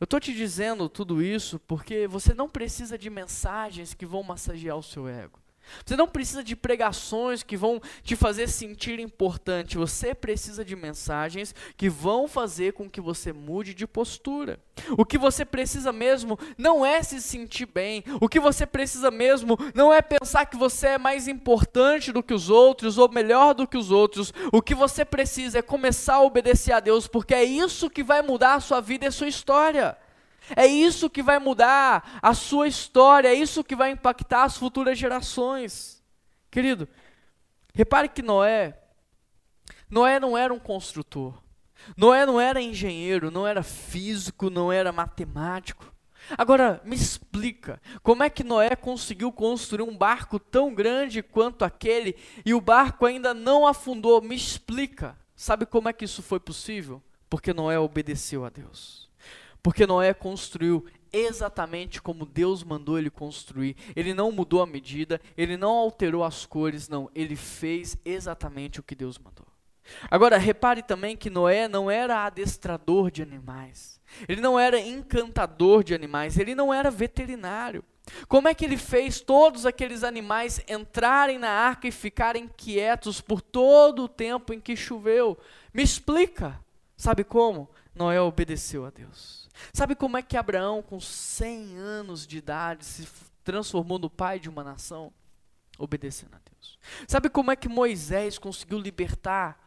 Eu 0.00 0.04
estou 0.04 0.20
te 0.20 0.32
dizendo 0.32 0.88
tudo 0.88 1.22
isso 1.22 1.58
porque 1.60 2.06
você 2.06 2.32
não 2.32 2.48
precisa 2.48 2.96
de 2.96 3.10
mensagens 3.10 3.94
que 3.94 4.06
vão 4.06 4.22
massagear 4.22 4.76
o 4.76 4.82
seu 4.82 5.08
ego. 5.08 5.40
Você 5.84 5.96
não 5.96 6.08
precisa 6.08 6.42
de 6.42 6.54
pregações 6.54 7.42
que 7.42 7.56
vão 7.56 7.80
te 8.02 8.16
fazer 8.16 8.48
sentir 8.48 8.98
importante. 8.98 9.78
Você 9.78 10.14
precisa 10.14 10.64
de 10.64 10.76
mensagens 10.76 11.54
que 11.76 11.88
vão 11.88 12.28
fazer 12.28 12.72
com 12.72 12.88
que 12.88 13.00
você 13.00 13.32
mude 13.32 13.74
de 13.74 13.86
postura. 13.86 14.58
O 14.96 15.04
que 15.04 15.18
você 15.18 15.44
precisa 15.44 15.92
mesmo 15.92 16.38
não 16.56 16.84
é 16.84 17.02
se 17.02 17.20
sentir 17.20 17.66
bem. 17.66 18.04
O 18.20 18.28
que 18.28 18.40
você 18.40 18.66
precisa 18.66 19.10
mesmo 19.10 19.58
não 19.74 19.92
é 19.92 20.00
pensar 20.00 20.46
que 20.46 20.56
você 20.56 20.88
é 20.88 20.98
mais 20.98 21.28
importante 21.28 22.12
do 22.12 22.22
que 22.22 22.34
os 22.34 22.50
outros 22.50 22.98
ou 22.98 23.10
melhor 23.10 23.54
do 23.54 23.66
que 23.66 23.76
os 23.76 23.90
outros. 23.90 24.32
O 24.52 24.62
que 24.62 24.74
você 24.74 25.04
precisa 25.04 25.58
é 25.58 25.62
começar 25.62 26.14
a 26.14 26.22
obedecer 26.22 26.72
a 26.72 26.80
Deus, 26.80 27.06
porque 27.06 27.34
é 27.34 27.44
isso 27.44 27.90
que 27.90 28.02
vai 28.02 28.22
mudar 28.22 28.54
a 28.54 28.60
sua 28.60 28.80
vida 28.80 29.04
e 29.04 29.08
a 29.08 29.12
sua 29.12 29.28
história. 29.28 29.96
É 30.56 30.66
isso 30.66 31.10
que 31.10 31.22
vai 31.22 31.38
mudar 31.38 32.18
a 32.22 32.34
sua 32.34 32.68
história, 32.68 33.28
é 33.28 33.34
isso 33.34 33.64
que 33.64 33.76
vai 33.76 33.90
impactar 33.90 34.44
as 34.44 34.56
futuras 34.56 34.98
gerações. 34.98 36.02
Querido, 36.50 36.88
repare 37.74 38.08
que 38.08 38.22
Noé, 38.22 38.78
Noé 39.90 40.20
não 40.20 40.36
era 40.36 40.52
um 40.52 40.58
construtor. 40.58 41.42
Noé 41.96 42.26
não 42.26 42.40
era 42.40 42.60
engenheiro, 42.60 43.30
não 43.30 43.46
era 43.46 43.62
físico, 43.62 44.50
não 44.50 44.72
era 44.72 44.92
matemático. 44.92 45.92
Agora, 46.36 46.80
me 46.84 46.94
explica, 46.94 47.80
como 48.02 48.22
é 48.22 48.28
que 48.28 48.44
Noé 48.44 48.76
conseguiu 48.76 49.32
construir 49.32 49.82
um 49.82 49.96
barco 49.96 50.38
tão 50.38 50.74
grande 50.74 51.22
quanto 51.22 51.64
aquele 51.64 52.16
e 52.44 52.52
o 52.52 52.60
barco 52.60 53.06
ainda 53.06 53.32
não 53.32 53.66
afundou? 53.66 54.20
Me 54.20 54.34
explica. 54.34 55.16
Sabe 55.34 55.64
como 55.64 55.88
é 55.88 55.92
que 55.92 56.04
isso 56.04 56.22
foi 56.22 56.40
possível? 56.40 57.02
Porque 57.30 57.54
Noé 57.54 57.78
obedeceu 57.78 58.44
a 58.44 58.50
Deus. 58.50 59.07
Porque 59.68 59.86
Noé 59.86 60.14
construiu 60.14 60.86
exatamente 61.12 62.00
como 62.00 62.24
Deus 62.24 62.64
mandou 62.64 62.98
ele 62.98 63.10
construir. 63.10 63.76
Ele 63.94 64.14
não 64.14 64.32
mudou 64.32 64.62
a 64.62 64.66
medida, 64.66 65.20
ele 65.36 65.58
não 65.58 65.72
alterou 65.72 66.24
as 66.24 66.46
cores, 66.46 66.88
não. 66.88 67.10
Ele 67.14 67.36
fez 67.36 67.94
exatamente 68.02 68.80
o 68.80 68.82
que 68.82 68.94
Deus 68.94 69.18
mandou. 69.18 69.46
Agora, 70.10 70.38
repare 70.38 70.82
também 70.82 71.18
que 71.18 71.28
Noé 71.28 71.68
não 71.68 71.90
era 71.90 72.24
adestrador 72.24 73.10
de 73.10 73.20
animais. 73.20 74.00
Ele 74.26 74.40
não 74.40 74.58
era 74.58 74.80
encantador 74.80 75.84
de 75.84 75.94
animais, 75.94 76.38
ele 76.38 76.54
não 76.54 76.72
era 76.72 76.90
veterinário. 76.90 77.84
Como 78.26 78.48
é 78.48 78.54
que 78.54 78.64
ele 78.64 78.78
fez 78.78 79.20
todos 79.20 79.66
aqueles 79.66 80.02
animais 80.02 80.64
entrarem 80.66 81.38
na 81.38 81.50
arca 81.50 81.86
e 81.86 81.92
ficarem 81.92 82.48
quietos 82.56 83.20
por 83.20 83.42
todo 83.42 84.04
o 84.04 84.08
tempo 84.08 84.54
em 84.54 84.60
que 84.60 84.74
choveu? 84.74 85.36
Me 85.74 85.82
explica. 85.82 86.58
Sabe 86.96 87.22
como? 87.22 87.68
Noé 87.98 88.20
obedeceu 88.20 88.86
a 88.86 88.90
Deus. 88.90 89.48
Sabe 89.72 89.94
como 89.96 90.16
é 90.16 90.22
que 90.22 90.36
Abraão, 90.36 90.80
com 90.80 91.00
100 91.00 91.76
anos 91.76 92.26
de 92.26 92.38
idade, 92.38 92.84
se 92.84 93.08
transformou 93.42 93.98
no 93.98 94.08
pai 94.08 94.38
de 94.38 94.48
uma 94.48 94.62
nação? 94.62 95.12
Obedecendo 95.76 96.34
a 96.34 96.40
Deus. 96.50 96.78
Sabe 97.06 97.28
como 97.28 97.50
é 97.50 97.56
que 97.56 97.68
Moisés 97.68 98.38
conseguiu 98.38 98.78
libertar 98.78 99.58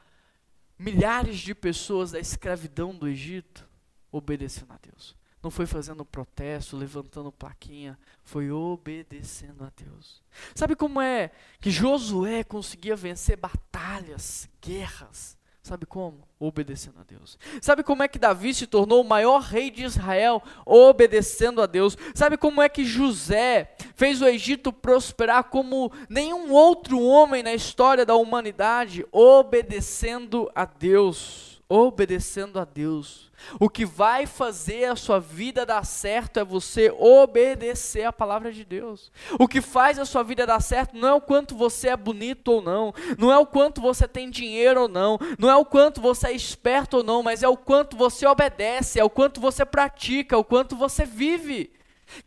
milhares 0.79 1.39
de 1.39 1.53
pessoas 1.53 2.11
da 2.11 2.19
escravidão 2.19 2.95
do 2.95 3.07
Egito? 3.07 3.67
Obedecendo 4.11 4.73
a 4.73 4.77
Deus. 4.81 5.15
Não 5.43 5.49
foi 5.49 5.65
fazendo 5.65 6.05
protesto, 6.05 6.77
levantando 6.77 7.31
plaquinha, 7.31 7.97
foi 8.23 8.51
obedecendo 8.51 9.63
a 9.63 9.71
Deus. 9.75 10.21
Sabe 10.53 10.75
como 10.75 11.01
é 11.01 11.31
que 11.59 11.71
Josué 11.71 12.43
conseguia 12.43 12.95
vencer 12.95 13.37
batalhas, 13.37 14.47
guerras? 14.61 15.37
Sabe 15.63 15.85
como? 15.85 16.27
Obedecendo 16.39 16.99
a 16.99 17.03
Deus. 17.03 17.37
Sabe 17.61 17.83
como 17.83 18.01
é 18.01 18.07
que 18.07 18.17
Davi 18.17 18.51
se 18.51 18.65
tornou 18.65 19.01
o 19.01 19.07
maior 19.07 19.41
rei 19.41 19.69
de 19.69 19.83
Israel? 19.83 20.41
Obedecendo 20.65 21.61
a 21.61 21.67
Deus. 21.67 21.95
Sabe 22.15 22.35
como 22.35 22.61
é 22.63 22.67
que 22.67 22.83
José 22.83 23.75
fez 23.93 24.21
o 24.21 24.27
Egito 24.27 24.73
prosperar 24.73 25.45
como 25.45 25.91
nenhum 26.09 26.51
outro 26.51 26.99
homem 26.99 27.43
na 27.43 27.53
história 27.53 28.05
da 28.05 28.15
humanidade? 28.15 29.05
Obedecendo 29.11 30.51
a 30.55 30.65
Deus. 30.65 31.50
Obedecendo 31.73 32.59
a 32.59 32.65
Deus. 32.65 33.31
O 33.57 33.69
que 33.69 33.85
vai 33.85 34.25
fazer 34.25 34.91
a 34.91 34.95
sua 34.97 35.21
vida 35.21 35.65
dar 35.65 35.85
certo 35.85 36.37
é 36.37 36.43
você 36.43 36.91
obedecer 36.91 38.03
a 38.03 38.11
palavra 38.11 38.51
de 38.51 38.65
Deus. 38.65 39.09
O 39.39 39.47
que 39.47 39.61
faz 39.61 39.97
a 39.97 40.03
sua 40.03 40.21
vida 40.21 40.45
dar 40.45 40.59
certo 40.59 40.97
não 40.97 41.07
é 41.07 41.13
o 41.13 41.21
quanto 41.21 41.55
você 41.55 41.87
é 41.87 41.95
bonito 41.95 42.49
ou 42.49 42.61
não, 42.61 42.93
não 43.17 43.31
é 43.31 43.37
o 43.37 43.45
quanto 43.45 43.79
você 43.79 44.05
tem 44.05 44.29
dinheiro 44.29 44.81
ou 44.81 44.87
não, 44.89 45.17
não 45.39 45.49
é 45.49 45.55
o 45.55 45.63
quanto 45.63 46.01
você 46.01 46.27
é 46.27 46.33
esperto 46.33 46.97
ou 46.97 47.03
não, 47.03 47.23
mas 47.23 47.41
é 47.41 47.47
o 47.47 47.55
quanto 47.55 47.95
você 47.95 48.27
obedece, 48.27 48.99
é 48.99 49.03
o 49.05 49.09
quanto 49.09 49.39
você 49.39 49.63
pratica, 49.63 50.35
é 50.35 50.37
o 50.37 50.43
quanto 50.43 50.75
você 50.75 51.05
vive. 51.05 51.71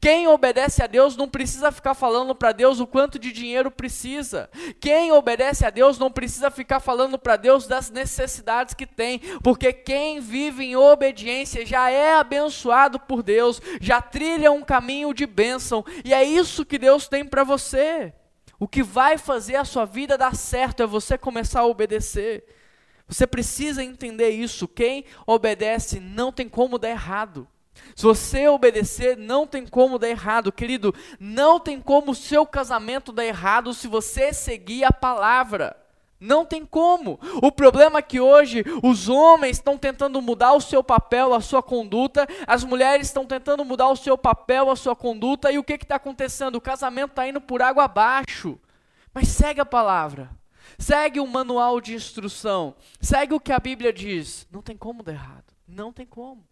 Quem 0.00 0.26
obedece 0.28 0.82
a 0.82 0.86
Deus 0.86 1.16
não 1.16 1.28
precisa 1.28 1.72
ficar 1.72 1.94
falando 1.94 2.34
para 2.34 2.52
Deus 2.52 2.80
o 2.80 2.86
quanto 2.86 3.18
de 3.18 3.32
dinheiro 3.32 3.70
precisa. 3.70 4.50
Quem 4.80 5.12
obedece 5.12 5.66
a 5.66 5.70
Deus 5.70 5.98
não 5.98 6.10
precisa 6.10 6.50
ficar 6.50 6.80
falando 6.80 7.18
para 7.18 7.36
Deus 7.36 7.66
das 7.66 7.90
necessidades 7.90 8.74
que 8.74 8.86
tem, 8.86 9.20
porque 9.42 9.72
quem 9.72 10.20
vive 10.20 10.64
em 10.64 10.76
obediência 10.76 11.64
já 11.64 11.90
é 11.90 12.14
abençoado 12.14 12.98
por 12.98 13.22
Deus, 13.22 13.60
já 13.80 14.00
trilha 14.00 14.52
um 14.52 14.62
caminho 14.62 15.12
de 15.12 15.26
bênção, 15.26 15.84
e 16.04 16.12
é 16.12 16.24
isso 16.24 16.64
que 16.64 16.78
Deus 16.78 17.08
tem 17.08 17.24
para 17.24 17.44
você. 17.44 18.12
O 18.58 18.68
que 18.68 18.82
vai 18.82 19.18
fazer 19.18 19.56
a 19.56 19.64
sua 19.64 19.84
vida 19.84 20.16
dar 20.16 20.34
certo 20.34 20.82
é 20.82 20.86
você 20.86 21.18
começar 21.18 21.60
a 21.60 21.66
obedecer. 21.66 22.44
Você 23.06 23.26
precisa 23.26 23.84
entender 23.84 24.30
isso. 24.30 24.66
Quem 24.66 25.04
obedece 25.26 26.00
não 26.00 26.32
tem 26.32 26.48
como 26.48 26.78
dar 26.78 26.88
errado. 26.88 27.46
Se 27.94 28.02
você 28.02 28.48
obedecer, 28.48 29.16
não 29.16 29.46
tem 29.46 29.66
como 29.66 29.98
dar 29.98 30.08
errado, 30.08 30.52
querido. 30.52 30.94
Não 31.18 31.60
tem 31.60 31.80
como 31.80 32.12
o 32.12 32.14
seu 32.14 32.46
casamento 32.46 33.12
dar 33.12 33.24
errado 33.24 33.72
se 33.72 33.86
você 33.86 34.32
seguir 34.32 34.84
a 34.84 34.92
palavra. 34.92 35.76
Não 36.18 36.44
tem 36.44 36.64
como. 36.64 37.20
O 37.42 37.52
problema 37.52 37.98
é 37.98 38.02
que 38.02 38.18
hoje 38.18 38.64
os 38.82 39.08
homens 39.08 39.58
estão 39.58 39.76
tentando 39.76 40.22
mudar 40.22 40.54
o 40.54 40.60
seu 40.60 40.82
papel, 40.82 41.34
a 41.34 41.40
sua 41.40 41.62
conduta, 41.62 42.26
as 42.46 42.64
mulheres 42.64 43.08
estão 43.08 43.26
tentando 43.26 43.64
mudar 43.64 43.88
o 43.88 43.96
seu 43.96 44.16
papel, 44.16 44.70
a 44.70 44.76
sua 44.76 44.96
conduta, 44.96 45.52
e 45.52 45.58
o 45.58 45.64
que 45.64 45.74
está 45.74 45.96
acontecendo? 45.96 46.56
O 46.56 46.60
casamento 46.60 47.10
está 47.10 47.28
indo 47.28 47.40
por 47.40 47.60
água 47.60 47.84
abaixo. 47.84 48.58
Mas 49.12 49.28
segue 49.28 49.60
a 49.60 49.66
palavra, 49.66 50.30
segue 50.78 51.20
o 51.20 51.26
manual 51.26 51.80
de 51.80 51.94
instrução, 51.94 52.74
segue 53.00 53.34
o 53.34 53.40
que 53.40 53.52
a 53.52 53.58
Bíblia 53.58 53.92
diz. 53.92 54.48
Não 54.50 54.62
tem 54.62 54.76
como 54.76 55.02
dar 55.02 55.12
errado. 55.12 55.44
Não 55.68 55.92
tem 55.92 56.06
como. 56.06 56.42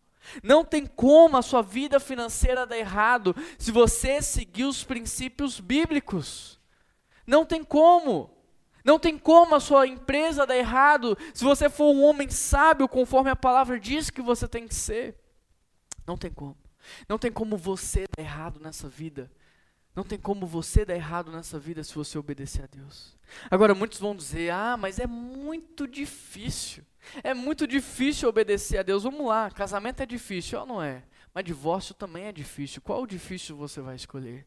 Não 0.42 0.64
tem 0.64 0.86
como 0.86 1.36
a 1.36 1.42
sua 1.42 1.62
vida 1.62 1.98
financeira 1.98 2.66
dar 2.66 2.78
errado 2.78 3.34
se 3.58 3.70
você 3.70 4.22
seguir 4.22 4.64
os 4.64 4.84
princípios 4.84 5.60
bíblicos. 5.60 6.60
Não 7.26 7.44
tem 7.44 7.62
como. 7.64 8.30
Não 8.84 8.98
tem 8.98 9.16
como 9.16 9.54
a 9.54 9.60
sua 9.60 9.86
empresa 9.86 10.46
dar 10.46 10.56
errado 10.56 11.16
se 11.32 11.44
você 11.44 11.70
for 11.70 11.94
um 11.94 12.02
homem 12.02 12.28
sábio 12.30 12.88
conforme 12.88 13.30
a 13.30 13.36
palavra 13.36 13.78
diz 13.78 14.10
que 14.10 14.20
você 14.20 14.48
tem 14.48 14.66
que 14.66 14.74
ser. 14.74 15.16
Não 16.06 16.16
tem 16.16 16.32
como. 16.32 16.56
Não 17.08 17.18
tem 17.18 17.30
como 17.30 17.56
você 17.56 18.06
dar 18.16 18.22
errado 18.22 18.58
nessa 18.60 18.88
vida 18.88 19.30
não 19.94 20.02
tem 20.02 20.18
como 20.18 20.46
você 20.46 20.84
dar 20.84 20.94
errado 20.94 21.30
nessa 21.30 21.58
vida 21.58 21.84
se 21.84 21.94
você 21.94 22.18
obedecer 22.18 22.64
a 22.64 22.66
Deus. 22.66 23.16
Agora, 23.50 23.74
muitos 23.74 23.98
vão 23.98 24.16
dizer: 24.16 24.50
ah, 24.50 24.76
mas 24.76 24.98
é 24.98 25.06
muito 25.06 25.86
difícil. 25.86 26.84
É 27.22 27.34
muito 27.34 27.66
difícil 27.66 28.28
obedecer 28.28 28.78
a 28.78 28.82
Deus. 28.82 29.02
Vamos 29.02 29.26
lá, 29.26 29.50
casamento 29.50 30.02
é 30.02 30.06
difícil, 30.06 30.60
ou 30.60 30.66
não 30.66 30.82
é? 30.82 31.02
Mas 31.34 31.44
divórcio 31.44 31.94
também 31.94 32.24
é 32.24 32.32
difícil. 32.32 32.80
Qual 32.80 33.06
difícil 33.06 33.56
você 33.56 33.80
vai 33.80 33.96
escolher? 33.96 34.46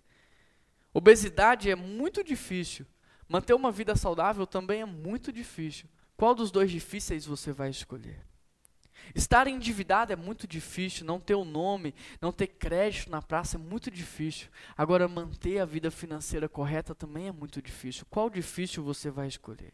Obesidade 0.93 1.69
é 1.69 1.75
muito 1.75 2.23
difícil. 2.23 2.85
Manter 3.27 3.53
uma 3.53 3.71
vida 3.71 3.95
saudável 3.95 4.47
também 4.47 4.81
é 4.81 4.85
muito 4.85 5.31
difícil. 5.31 5.89
Qual 6.15 6.33
dos 6.33 6.51
dois 6.51 6.71
difíceis 6.71 7.25
você 7.25 7.51
vai 7.51 7.69
escolher? 7.69 8.19
Estar 9.13 9.47
endividado 9.47 10.11
é 10.11 10.15
muito 10.15 10.47
difícil, 10.47 11.05
não 11.05 11.19
ter 11.19 11.35
o 11.35 11.41
um 11.41 11.45
nome, 11.45 11.93
não 12.21 12.31
ter 12.31 12.47
crédito 12.47 13.09
na 13.09 13.21
praça 13.21 13.57
é 13.57 13.59
muito 13.59 13.91
difícil. 13.91 14.47
Agora, 14.77 15.07
manter 15.07 15.59
a 15.59 15.65
vida 15.65 15.91
financeira 15.91 16.49
correta 16.49 16.95
também 16.95 17.27
é 17.27 17.31
muito 17.31 17.61
difícil. 17.61 18.05
Qual 18.09 18.29
difícil 18.29 18.83
você 18.83 19.09
vai 19.09 19.27
escolher? 19.27 19.73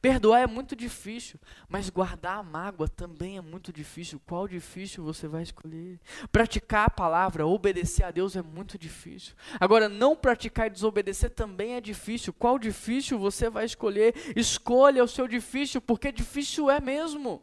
Perdoar 0.00 0.40
é 0.42 0.46
muito 0.46 0.76
difícil, 0.76 1.38
mas 1.68 1.88
guardar 1.88 2.38
a 2.38 2.42
mágoa 2.42 2.88
também 2.88 3.38
é 3.38 3.40
muito 3.40 3.72
difícil. 3.72 4.20
Qual 4.26 4.46
difícil 4.46 5.02
você 5.02 5.26
vai 5.26 5.42
escolher? 5.42 5.98
Praticar 6.30 6.86
a 6.86 6.90
palavra, 6.90 7.46
obedecer 7.46 8.04
a 8.04 8.10
Deus 8.10 8.36
é 8.36 8.42
muito 8.42 8.78
difícil. 8.78 9.34
Agora, 9.58 9.88
não 9.88 10.14
praticar 10.14 10.66
e 10.66 10.70
desobedecer 10.70 11.30
também 11.30 11.74
é 11.74 11.80
difícil. 11.80 12.32
Qual 12.32 12.58
difícil 12.58 13.18
você 13.18 13.48
vai 13.48 13.64
escolher? 13.64 14.14
Escolha 14.36 15.02
o 15.02 15.08
seu 15.08 15.26
difícil, 15.26 15.80
porque 15.80 16.12
difícil 16.12 16.70
é 16.70 16.80
mesmo. 16.80 17.42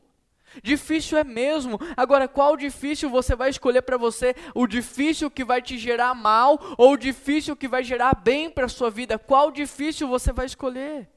Difícil 0.64 1.18
é 1.18 1.24
mesmo. 1.24 1.80
Agora, 1.96 2.28
qual 2.28 2.58
difícil 2.58 3.10
você 3.10 3.36
vai 3.36 3.50
escolher 3.50 3.82
para 3.82 3.98
você? 3.98 4.36
O 4.54 4.68
difícil 4.68 5.30
que 5.30 5.44
vai 5.44 5.62
te 5.62 5.78
gerar 5.78 6.14
mal 6.14 6.60
ou 6.78 6.94
o 6.94 6.98
difícil 6.98 7.56
que 7.56 7.68
vai 7.68 7.84
gerar 7.84 8.16
bem 8.16 8.50
para 8.50 8.66
a 8.66 8.70
sua 8.70 8.90
vida? 8.90 9.18
Qual 9.18 9.52
difícil 9.52 10.08
você 10.08 10.32
vai 10.32 10.46
escolher? 10.46 11.10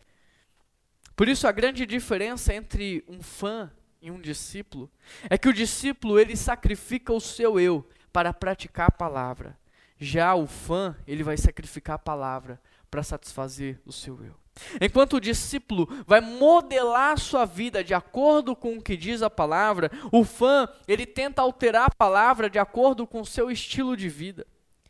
Por 1.17 1.29
isso 1.29 1.47
a 1.47 1.53
grande 1.53 1.87
diferença 1.87 2.55
entre 2.55 3.05
um 3.09 3.23
fã 3.23 3.71
e 4.01 4.11
um 4.11 4.21
discípulo 4.21 4.91
é 5.31 5.39
que 5.39 5.49
o 5.49 5.53
discípulo 5.53 6.19
ele 6.19 6.37
sacrifica 6.37 7.13
o 7.13 7.21
seu 7.21 7.61
eu 7.61 7.89
para 8.13 8.33
praticar 8.33 8.89
a 8.89 8.93
palavra. 8.93 9.59
Já 9.99 10.35
o 10.35 10.47
fã, 10.47 10.97
ele 11.07 11.23
vai 11.23 11.37
sacrificar 11.37 11.95
a 11.95 11.99
palavra 11.99 12.61
para 12.91 13.03
satisfazer 13.03 13.81
o 13.87 13.93
seu 13.93 14.23
eu. 14.25 14.42
Enquanto 14.81 15.15
o 15.15 15.21
discípulo 15.21 15.89
vai 16.07 16.21
modelar 16.21 17.19
sua 17.19 17.45
vida 17.45 17.83
de 17.83 17.95
acordo 17.95 18.55
com 18.55 18.77
o 18.77 18.83
que 18.83 18.97
diz 18.97 19.23
a 19.23 19.31
palavra, 19.31 19.91
o 20.13 20.25
fã, 20.25 20.69
ele 20.87 21.07
tenta 21.07 21.41
alterar 21.41 21.87
a 21.87 21.95
palavra 21.95 22.51
de 22.51 22.59
acordo 22.59 23.07
com 23.07 23.21
o 23.21 23.27
seu 23.27 23.51
estilo 23.51 23.97
de 23.97 24.09
vida. 24.09 24.47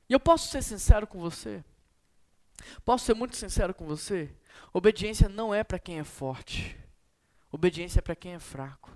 E 0.09 0.13
eu 0.13 0.21
posso 0.21 0.49
ser 0.49 0.63
sincero 0.63 1.07
com 1.07 1.21
você? 1.21 1.65
Posso 2.85 3.05
ser 3.05 3.15
muito 3.15 3.37
sincero 3.37 3.73
com 3.73 3.87
você? 3.87 4.35
Obediência 4.73 5.29
não 5.29 5.55
é 5.55 5.63
para 5.63 5.79
quem 5.79 5.99
é 5.99 6.05
forte. 6.05 6.77
Obediência 7.51 8.01
é 8.01 8.03
para 8.03 8.17
quem 8.17 8.35
é 8.35 8.39
fraco. 8.39 8.91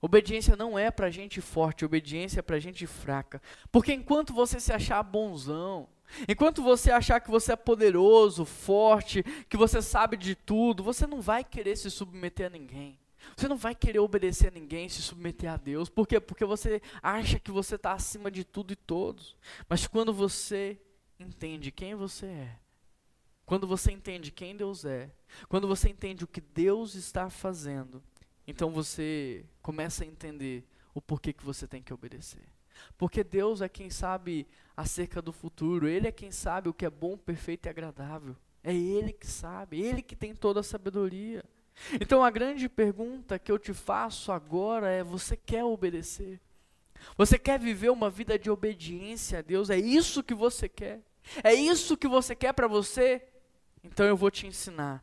Obediência 0.00 0.54
não 0.54 0.78
é 0.78 0.90
para 0.90 1.10
gente 1.10 1.40
forte, 1.40 1.84
obediência 1.84 2.38
é 2.38 2.42
para 2.42 2.60
gente 2.60 2.86
fraca. 2.86 3.42
Porque 3.72 3.92
enquanto 3.92 4.32
você 4.32 4.60
se 4.60 4.72
achar 4.72 5.02
bonzão, 5.02 5.88
enquanto 6.28 6.62
você 6.62 6.90
achar 6.90 7.20
que 7.20 7.30
você 7.30 7.52
é 7.52 7.56
poderoso, 7.56 8.44
forte, 8.44 9.22
que 9.48 9.56
você 9.56 9.82
sabe 9.82 10.16
de 10.16 10.34
tudo, 10.34 10.82
você 10.82 11.06
não 11.06 11.20
vai 11.20 11.44
querer 11.44 11.76
se 11.76 11.90
submeter 11.90 12.46
a 12.46 12.50
ninguém. 12.50 12.98
Você 13.36 13.48
não 13.48 13.56
vai 13.56 13.74
querer 13.74 13.98
obedecer 13.98 14.48
a 14.48 14.50
ninguém, 14.50 14.88
se 14.88 15.02
submeter 15.02 15.50
a 15.50 15.56
Deus. 15.56 15.88
Por 15.88 16.06
quê? 16.06 16.20
Porque 16.20 16.44
você 16.44 16.80
acha 17.02 17.38
que 17.38 17.50
você 17.50 17.74
está 17.74 17.92
acima 17.92 18.30
de 18.30 18.44
tudo 18.44 18.72
e 18.72 18.76
todos. 18.76 19.36
Mas 19.68 19.86
quando 19.86 20.12
você 20.12 20.80
entende 21.18 21.70
quem 21.70 21.94
você 21.94 22.26
é, 22.26 22.56
quando 23.44 23.66
você 23.66 23.90
entende 23.90 24.30
quem 24.30 24.56
Deus 24.56 24.84
é, 24.84 25.10
quando 25.48 25.66
você 25.66 25.88
entende 25.88 26.24
o 26.24 26.28
que 26.28 26.40
Deus 26.40 26.94
está 26.94 27.30
fazendo, 27.30 28.02
então 28.46 28.70
você 28.70 29.44
começa 29.62 30.04
a 30.04 30.06
entender 30.06 30.64
o 30.94 31.00
porquê 31.00 31.32
que 31.32 31.44
você 31.44 31.66
tem 31.66 31.82
que 31.82 31.92
obedecer. 31.92 32.46
Porque 32.96 33.24
Deus 33.24 33.60
é 33.60 33.68
quem 33.68 33.90
sabe 33.90 34.46
acerca 34.78 35.20
do 35.20 35.32
futuro, 35.32 35.88
Ele 35.88 36.06
é 36.06 36.12
quem 36.12 36.30
sabe 36.30 36.68
o 36.68 36.72
que 36.72 36.86
é 36.86 36.90
bom, 36.90 37.16
perfeito 37.16 37.66
e 37.66 37.68
agradável. 37.68 38.36
É 38.62 38.72
Ele 38.72 39.12
que 39.12 39.26
sabe, 39.26 39.80
Ele 39.80 40.00
que 40.00 40.14
tem 40.14 40.32
toda 40.32 40.60
a 40.60 40.62
sabedoria. 40.62 41.44
Então 42.00 42.22
a 42.22 42.30
grande 42.30 42.68
pergunta 42.68 43.40
que 43.40 43.50
eu 43.50 43.58
te 43.58 43.74
faço 43.74 44.30
agora 44.30 44.88
é: 44.88 45.02
você 45.02 45.36
quer 45.36 45.64
obedecer? 45.64 46.40
Você 47.16 47.36
quer 47.36 47.58
viver 47.58 47.90
uma 47.90 48.08
vida 48.08 48.38
de 48.38 48.50
obediência 48.50 49.40
a 49.40 49.42
Deus? 49.42 49.68
É 49.68 49.76
isso 49.76 50.22
que 50.22 50.34
você 50.34 50.68
quer? 50.68 51.00
É 51.42 51.52
isso 51.52 51.96
que 51.96 52.06
você 52.06 52.36
quer 52.36 52.52
para 52.52 52.68
você? 52.68 53.20
Então 53.82 54.06
eu 54.06 54.16
vou 54.16 54.30
te 54.30 54.46
ensinar. 54.46 55.02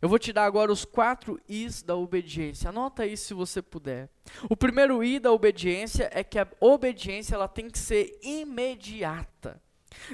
Eu 0.00 0.08
vou 0.08 0.18
te 0.18 0.32
dar 0.32 0.44
agora 0.44 0.72
os 0.72 0.84
quatro 0.84 1.40
Is 1.48 1.82
da 1.82 1.96
obediência. 1.96 2.68
Anota 2.68 3.04
aí 3.04 3.16
se 3.16 3.32
você 3.32 3.62
puder. 3.62 4.08
O 4.50 4.56
primeiro 4.56 5.02
I 5.02 5.18
da 5.18 5.32
obediência 5.32 6.10
é 6.12 6.22
que 6.22 6.38
a 6.38 6.46
obediência 6.60 7.34
ela 7.34 7.48
tem 7.48 7.70
que 7.70 7.78
ser 7.78 8.18
imediata. 8.22 9.60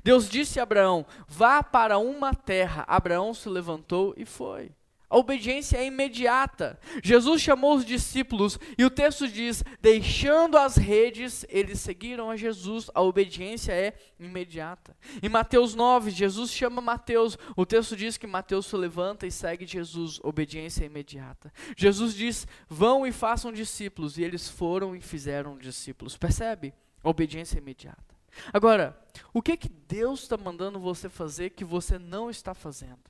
Deus 0.04 0.28
disse 0.28 0.60
a 0.60 0.62
Abraão: 0.62 1.04
vá 1.26 1.62
para 1.62 1.98
uma 1.98 2.34
terra. 2.34 2.84
Abraão 2.86 3.34
se 3.34 3.48
levantou 3.48 4.14
e 4.16 4.24
foi. 4.24 4.70
A 5.10 5.18
obediência 5.18 5.76
é 5.76 5.86
imediata. 5.86 6.78
Jesus 7.02 7.42
chamou 7.42 7.74
os 7.74 7.84
discípulos 7.84 8.60
e 8.78 8.84
o 8.84 8.90
texto 8.90 9.26
diz: 9.26 9.64
deixando 9.82 10.56
as 10.56 10.76
redes, 10.76 11.44
eles 11.48 11.80
seguiram 11.80 12.30
a 12.30 12.36
Jesus. 12.36 12.88
A 12.94 13.02
obediência 13.02 13.72
é 13.72 13.92
imediata. 14.20 14.96
Em 15.20 15.28
Mateus 15.28 15.74
9, 15.74 16.12
Jesus 16.12 16.52
chama 16.52 16.80
Mateus. 16.80 17.36
O 17.56 17.66
texto 17.66 17.96
diz 17.96 18.16
que 18.16 18.26
Mateus 18.26 18.66
se 18.66 18.76
levanta 18.76 19.26
e 19.26 19.32
segue 19.32 19.66
Jesus. 19.66 20.20
Obediência 20.22 20.84
é 20.84 20.86
imediata. 20.86 21.52
Jesus 21.76 22.14
diz: 22.14 22.46
vão 22.68 23.04
e 23.04 23.10
façam 23.10 23.50
discípulos. 23.50 24.16
E 24.16 24.22
eles 24.22 24.48
foram 24.48 24.94
e 24.94 25.00
fizeram 25.00 25.58
discípulos. 25.58 26.16
Percebe? 26.16 26.72
A 27.02 27.08
obediência 27.08 27.56
é 27.56 27.60
imediata. 27.60 28.14
Agora, 28.52 28.96
o 29.34 29.42
que, 29.42 29.56
que 29.56 29.68
Deus 29.68 30.22
está 30.22 30.36
mandando 30.36 30.78
você 30.78 31.08
fazer 31.08 31.50
que 31.50 31.64
você 31.64 31.98
não 31.98 32.30
está 32.30 32.54
fazendo? 32.54 33.09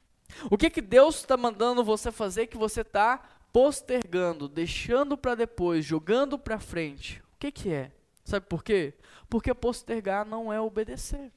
O 0.51 0.57
que, 0.57 0.71
que 0.71 0.81
Deus 0.81 1.17
está 1.17 1.37
mandando 1.37 1.85
você 1.85 2.11
fazer 2.13 2.47
que 2.47 2.57
você 2.57 2.81
está 2.83 3.23
postergando, 3.53 4.49
deixando 4.49 5.17
para 5.17 5.35
depois, 5.35 5.85
jogando 5.85 6.39
para 6.39 6.61
frente? 6.61 7.23
O 7.35 7.39
que, 7.39 7.51
que 7.51 7.73
é? 7.73 7.91
Sabe 8.25 8.47
por 8.47 8.63
quê? 8.63 8.95
Porque 9.29 9.53
postergar 9.53 10.25
não 10.25 10.53
é 10.53 10.61
obedecer. 10.61 11.33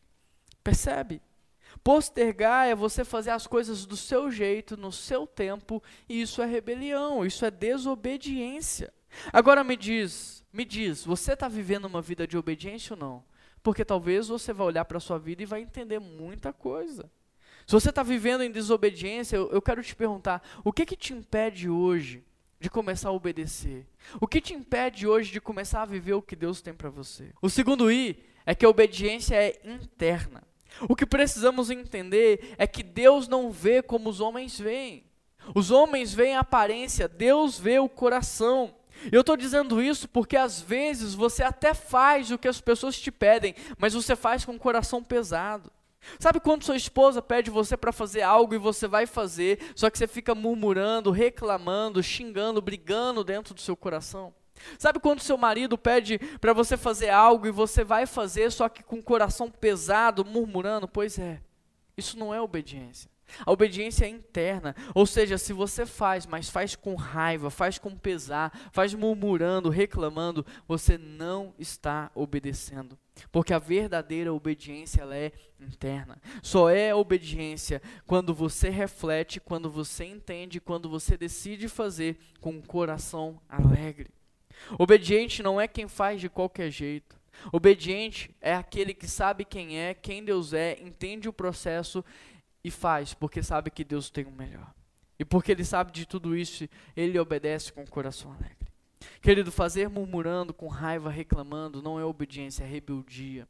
Percebe? 0.64 1.22
Postergar 1.84 2.68
é 2.68 2.76
você 2.76 3.04
fazer 3.04 3.32
as 3.32 3.48
coisas 3.48 3.86
do 3.86 3.98
seu 3.98 4.30
jeito, 4.30 4.78
no 4.78 4.92
seu 4.92 5.26
tempo, 5.26 5.82
e 6.08 6.22
isso 6.22 6.42
é 6.42 6.46
rebelião, 6.46 7.26
isso 7.26 7.46
é 7.46 7.52
desobediência. 7.52 8.94
Agora 9.32 9.64
me 9.64 9.76
diz, 9.76 10.44
me 10.52 10.66
diz, 10.66 11.04
você 11.04 11.34
está 11.34 11.48
vivendo 11.48 11.86
uma 11.86 12.02
vida 12.02 12.28
de 12.28 12.38
obediência 12.38 12.94
ou 12.94 13.00
não? 13.00 13.24
Porque 13.62 13.86
talvez 13.86 14.28
você 14.28 14.52
vai 14.54 14.68
olhar 14.68 14.86
para 14.86 14.98
a 14.98 15.02
sua 15.02 15.18
vida 15.18 15.42
e 15.42 15.48
vai 15.48 15.62
entender 15.62 16.00
muita 16.00 16.52
coisa. 16.52 17.10
Se 17.66 17.74
você 17.74 17.90
está 17.90 18.04
vivendo 18.04 18.44
em 18.44 18.52
desobediência, 18.52 19.36
eu, 19.36 19.50
eu, 19.52 19.62
quero 19.62 19.84
te 19.84 19.96
perguntar: 19.96 20.42
o 20.64 20.72
que, 20.72 20.86
que 20.86 20.96
te 20.96 21.14
impede 21.14 21.70
hoje 21.70 22.24
de 22.60 22.70
começar 22.70 23.10
a 23.10 23.14
obedecer? 23.14 23.86
O 24.20 24.28
que 24.28 24.42
te 24.42 24.54
impede 24.54 25.08
hoje 25.08 25.32
de 25.32 25.42
começar 25.42 25.82
a 25.82 25.86
viver 25.86 26.14
o 26.14 26.22
que 26.22 26.36
Deus 26.36 26.62
tem 26.62 26.74
para 26.74 26.90
você? 26.90 27.32
O 27.42 27.50
segundo 27.50 27.92
I 27.92 28.24
é 28.46 28.54
que 28.54 28.66
a 28.66 28.70
obediência 28.70 29.36
é 29.36 29.60
interna. 29.64 30.44
O 30.90 30.96
que 30.96 31.06
precisamos 31.06 31.70
entender 31.70 32.56
é 32.58 32.66
que 32.66 32.84
Deus 32.84 33.28
não 33.28 33.52
vê 33.52 33.82
como 33.82 34.10
os 34.10 34.20
homens 34.20 34.60
veem. 34.60 35.06
Os 35.54 35.72
homens 35.72 36.14
veem 36.14 36.36
a 36.36 36.40
aparência, 36.40 37.08
Deus 37.08 37.60
vê 37.60 37.80
o 37.80 37.90
coração. 37.90 38.74
Eu 39.12 39.22
estou 39.22 39.36
dizendo 39.36 39.82
isso 39.82 40.08
porque 40.08 40.38
às 40.38 40.62
vezes 40.62 41.14
você 41.14 41.44
até 41.44 41.74
faz 41.74 42.32
o 42.32 42.38
que 42.38 42.48
as 42.48 42.62
pessoas 42.62 43.00
te 43.00 43.12
pedem, 43.12 43.56
mas 43.78 43.94
você 43.94 44.16
faz 44.16 44.46
com 44.46 44.56
o 44.56 44.60
coração 44.60 45.04
pesado. 45.04 45.72
Sabe 46.20 46.40
quando 46.40 46.64
sua 46.64 46.76
esposa 46.76 47.22
pede 47.22 47.50
você 47.50 47.78
para 47.78 47.92
fazer 47.92 48.22
algo 48.22 48.54
e 48.54 48.58
você 48.58 48.88
vai 48.88 49.06
fazer, 49.06 49.60
só 49.76 49.90
que 49.90 49.98
você 49.98 50.08
fica 50.08 50.36
murmurando, 50.36 51.12
reclamando, 51.12 52.02
xingando, 52.02 52.62
brigando 52.62 53.24
dentro 53.24 53.54
do 53.54 53.62
seu 53.62 53.76
coração? 53.76 54.34
Sabe 54.78 55.00
quando 55.00 55.20
seu 55.20 55.38
marido 55.38 55.78
pede 55.78 56.20
para 56.40 56.54
você 56.54 56.78
fazer 56.78 57.10
algo 57.10 57.48
e 57.48 57.52
você 57.52 57.84
vai 57.84 58.06
fazer, 58.06 58.52
só 58.52 58.70
que 58.70 58.84
com 58.84 58.98
o 58.98 59.04
coração 59.04 59.50
pesado, 59.50 60.24
murmurando? 60.24 60.88
Pois 60.88 61.18
é, 61.18 61.42
isso 61.98 62.18
não 62.18 62.34
é 62.34 62.42
obediência. 62.42 63.13
A 63.46 63.52
obediência 63.52 64.06
é 64.06 64.10
interna, 64.10 64.76
ou 64.94 65.06
seja, 65.06 65.38
se 65.38 65.54
você 65.54 65.86
faz, 65.86 66.26
mas 66.26 66.50
faz 66.50 66.76
com 66.76 66.96
raiva, 66.96 67.50
faz 67.50 67.78
com 67.78 67.96
pesar, 67.96 68.70
faz 68.72 68.94
murmurando, 68.94 69.70
reclamando, 69.70 70.46
você 70.68 70.98
não 70.98 71.54
está 71.58 72.12
obedecendo. 72.14 72.98
Porque 73.32 73.54
a 73.54 73.60
verdadeira 73.60 74.34
obediência 74.34 75.02
ela 75.02 75.16
é 75.16 75.32
interna. 75.60 76.20
Só 76.42 76.70
é 76.70 76.94
obediência 76.94 77.82
quando 78.06 78.34
você 78.34 78.70
reflete, 78.70 79.40
quando 79.40 79.70
você 79.70 80.06
entende, 80.06 80.60
quando 80.60 80.90
você 80.90 81.16
decide 81.16 81.68
fazer 81.68 82.18
com 82.42 82.52
um 82.52 82.62
coração 82.62 83.40
alegre. 83.48 84.10
Obediente 84.78 85.44
não 85.44 85.60
é 85.60 85.68
quem 85.68 85.88
faz 85.88 86.22
de 86.22 86.30
qualquer 86.30 86.72
jeito. 86.72 87.22
Obediente 87.52 88.36
é 88.40 88.54
aquele 88.54 88.94
que 88.94 89.08
sabe 89.08 89.44
quem 89.44 89.80
é, 89.80 89.94
quem 89.94 90.24
Deus 90.24 90.54
é, 90.54 90.78
entende 90.82 91.28
o 91.28 91.34
processo 91.34 92.04
e 92.64 92.72
faz 92.72 93.14
porque 93.14 93.44
sabe 93.44 93.70
que 93.70 93.84
Deus 93.84 94.10
tem 94.10 94.26
o 94.26 94.32
melhor. 94.32 94.74
E 95.20 95.26
porque 95.26 95.52
ele 95.52 95.64
sabe 95.64 95.92
de 95.92 96.06
tudo 96.06 96.36
isso, 96.36 96.68
ele 96.96 97.20
obedece 97.20 97.72
com 97.72 97.84
o 97.84 97.90
coração 97.90 98.32
alegre. 98.32 98.68
Querido, 99.22 99.52
fazer 99.52 99.90
murmurando, 99.90 100.54
com 100.54 100.68
raiva, 100.68 101.10
reclamando, 101.10 101.82
não 101.82 102.00
é 102.00 102.06
obediência, 102.06 102.64
é 102.64 102.68
rebeldia, 102.68 103.48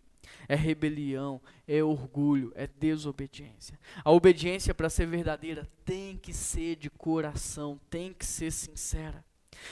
é 0.47 0.55
rebelião, 0.55 1.41
é 1.67 1.83
orgulho, 1.83 2.51
é 2.55 2.67
desobediência. 2.67 3.79
A 4.03 4.11
obediência, 4.11 4.73
para 4.73 4.89
ser 4.89 5.05
verdadeira, 5.05 5.67
tem 5.85 6.17
que 6.17 6.33
ser 6.33 6.75
de 6.75 6.89
coração, 6.89 7.79
tem 7.89 8.13
que 8.13 8.25
ser 8.25 8.51
sincera. 8.51 9.23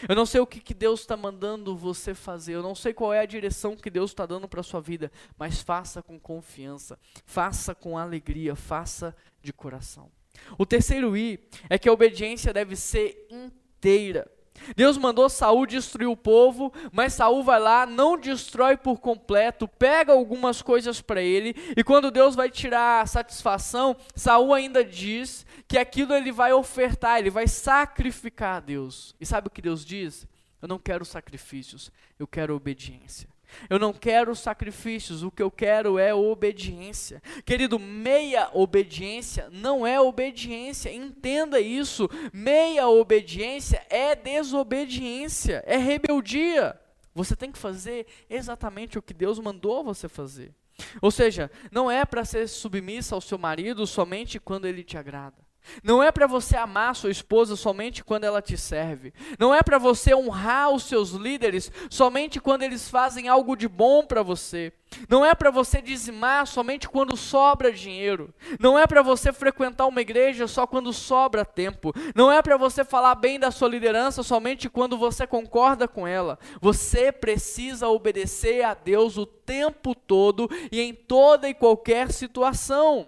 Eu 0.08 0.16
não 0.16 0.26
sei 0.26 0.42
o 0.42 0.48
que, 0.48 0.60
que 0.60 0.74
Deus 0.74 1.02
está 1.02 1.16
mandando 1.16 1.76
você 1.76 2.14
fazer. 2.14 2.56
Eu 2.56 2.64
não 2.64 2.76
sei 2.76 2.94
qual 2.94 3.14
é 3.14 3.20
a 3.20 3.26
direção 3.26 3.76
que 3.76 3.90
Deus 3.90 4.12
está 4.12 4.26
dando 4.26 4.48
para 4.48 4.62
a 4.62 4.64
sua 4.64 4.82
vida. 4.82 5.12
Mas 5.38 5.62
faça 5.62 6.02
com 6.02 6.20
confiança. 6.20 6.98
Faça 7.26 7.76
com 7.76 7.98
alegria. 7.98 8.56
Faça 8.56 9.16
de 9.42 9.52
coração. 9.52 10.12
O 10.58 10.66
terceiro 10.66 11.16
I 11.16 11.40
é 11.70 11.78
que 11.78 11.90
a 11.90 11.94
obediência 11.94 12.54
deve 12.54 12.76
ser 12.76 13.28
inteira. 13.30 14.30
Deus 14.76 14.98
mandou 14.98 15.30
Saul 15.30 15.66
destruir 15.66 16.08
o 16.08 16.18
povo, 16.18 16.72
mas 16.92 17.14
Saul 17.14 17.44
vai 17.44 17.60
lá, 17.60 17.86
não 17.86 18.18
destrói 18.18 18.78
por 18.78 19.00
completo, 19.00 19.68
pega 19.68 20.12
algumas 20.12 20.62
coisas 20.62 21.02
para 21.02 21.22
ele, 21.22 21.56
e 21.76 21.84
quando 21.84 22.12
Deus 22.12 22.36
vai 22.36 22.50
tirar 22.50 23.02
a 23.02 23.06
satisfação, 23.06 23.96
Saul 24.16 24.54
ainda 24.54 24.84
diz 24.84 25.46
que 25.68 25.78
aquilo 25.78 26.14
ele 26.14 26.32
vai 26.32 26.54
ofertar, 26.54 27.20
ele 27.20 27.30
vai 27.30 27.48
sacrificar 27.48 28.58
a 28.58 28.60
Deus. 28.60 29.16
E 29.20 29.26
sabe 29.26 29.48
o 29.48 29.52
que 29.52 29.62
Deus 29.62 29.86
diz? 29.86 30.28
Eu 30.62 30.68
não 30.68 30.78
quero 30.78 31.04
sacrifícios, 31.04 31.92
eu 32.20 32.28
quero 32.28 32.56
obediência. 32.56 33.28
Eu 33.70 33.80
não 33.80 33.94
quero 33.94 34.36
sacrifícios, 34.36 35.24
o 35.24 35.32
que 35.32 35.42
eu 35.42 35.52
quero 35.52 35.98
é 35.98 36.14
obediência. 36.14 37.22
Querido, 37.46 37.80
meia 37.80 38.50
obediência 38.54 39.50
não 39.52 39.86
é 39.86 40.00
obediência, 40.00 40.94
entenda 40.94 41.60
isso. 41.60 42.10
Meia 42.34 42.88
obediência 42.88 43.86
é 43.90 44.16
desobediência, 44.16 45.64
é 45.66 45.78
rebeldia. 45.78 46.80
Você 47.14 47.36
tem 47.36 47.52
que 47.52 47.58
fazer 47.58 48.08
exatamente 48.30 48.98
o 48.98 49.02
que 49.02 49.14
Deus 49.14 49.40
mandou 49.40 49.84
você 49.84 50.08
fazer. 50.08 50.54
Ou 51.02 51.12
seja, 51.12 51.52
não 51.72 51.92
é 51.92 52.06
para 52.06 52.26
ser 52.26 52.48
submissa 52.48 53.16
ao 53.16 53.22
seu 53.22 53.38
marido 53.38 53.86
somente 53.86 54.40
quando 54.40 54.66
ele 54.66 54.84
te 54.84 54.98
agrada. 54.98 55.51
Não 55.84 56.02
é 56.02 56.12
para 56.12 56.28
você 56.28 56.58
amar 56.58 56.96
sua 56.96 57.12
esposa 57.12 57.56
somente 57.56 58.04
quando 58.04 58.24
ela 58.24 58.42
te 58.42 58.58
serve. 58.58 59.14
Não 59.40 59.54
é 59.54 59.62
para 59.62 59.78
você 59.78 60.14
honrar 60.14 60.70
os 60.72 60.84
seus 60.84 61.12
líderes 61.12 61.72
somente 61.90 62.40
quando 62.40 62.64
eles 62.64 62.90
fazem 62.90 63.28
algo 63.28 63.56
de 63.56 63.68
bom 63.68 64.06
para 64.06 64.24
você. 64.24 64.74
Não 65.08 65.26
é 65.26 65.34
para 65.34 65.50
você 65.50 65.82
dizimar 65.82 66.46
somente 66.46 66.90
quando 66.90 67.16
sobra 67.16 67.72
dinheiro. 67.72 68.34
Não 68.60 68.78
é 68.78 68.86
para 68.86 69.02
você 69.02 69.32
frequentar 69.32 69.88
uma 69.88 70.02
igreja 70.02 70.48
só 70.48 70.68
quando 70.68 70.92
sobra 70.92 71.46
tempo. 71.46 71.94
Não 72.14 72.32
é 72.32 72.42
para 72.42 72.58
você 72.58 72.84
falar 72.84 73.16
bem 73.16 73.40
da 73.40 73.52
sua 73.52 73.70
liderança 73.70 74.22
somente 74.22 74.70
quando 74.70 74.98
você 74.98 75.26
concorda 75.26 75.88
com 75.88 76.06
ela. 76.06 76.38
Você 76.60 77.12
precisa 77.12 77.88
obedecer 77.88 78.64
a 78.64 78.74
Deus 78.74 79.18
o 79.18 79.26
tempo 79.26 79.96
todo 79.96 80.50
e 80.72 80.82
em 80.82 80.94
toda 80.94 81.48
e 81.48 81.54
qualquer 81.54 82.12
situação. 82.12 83.08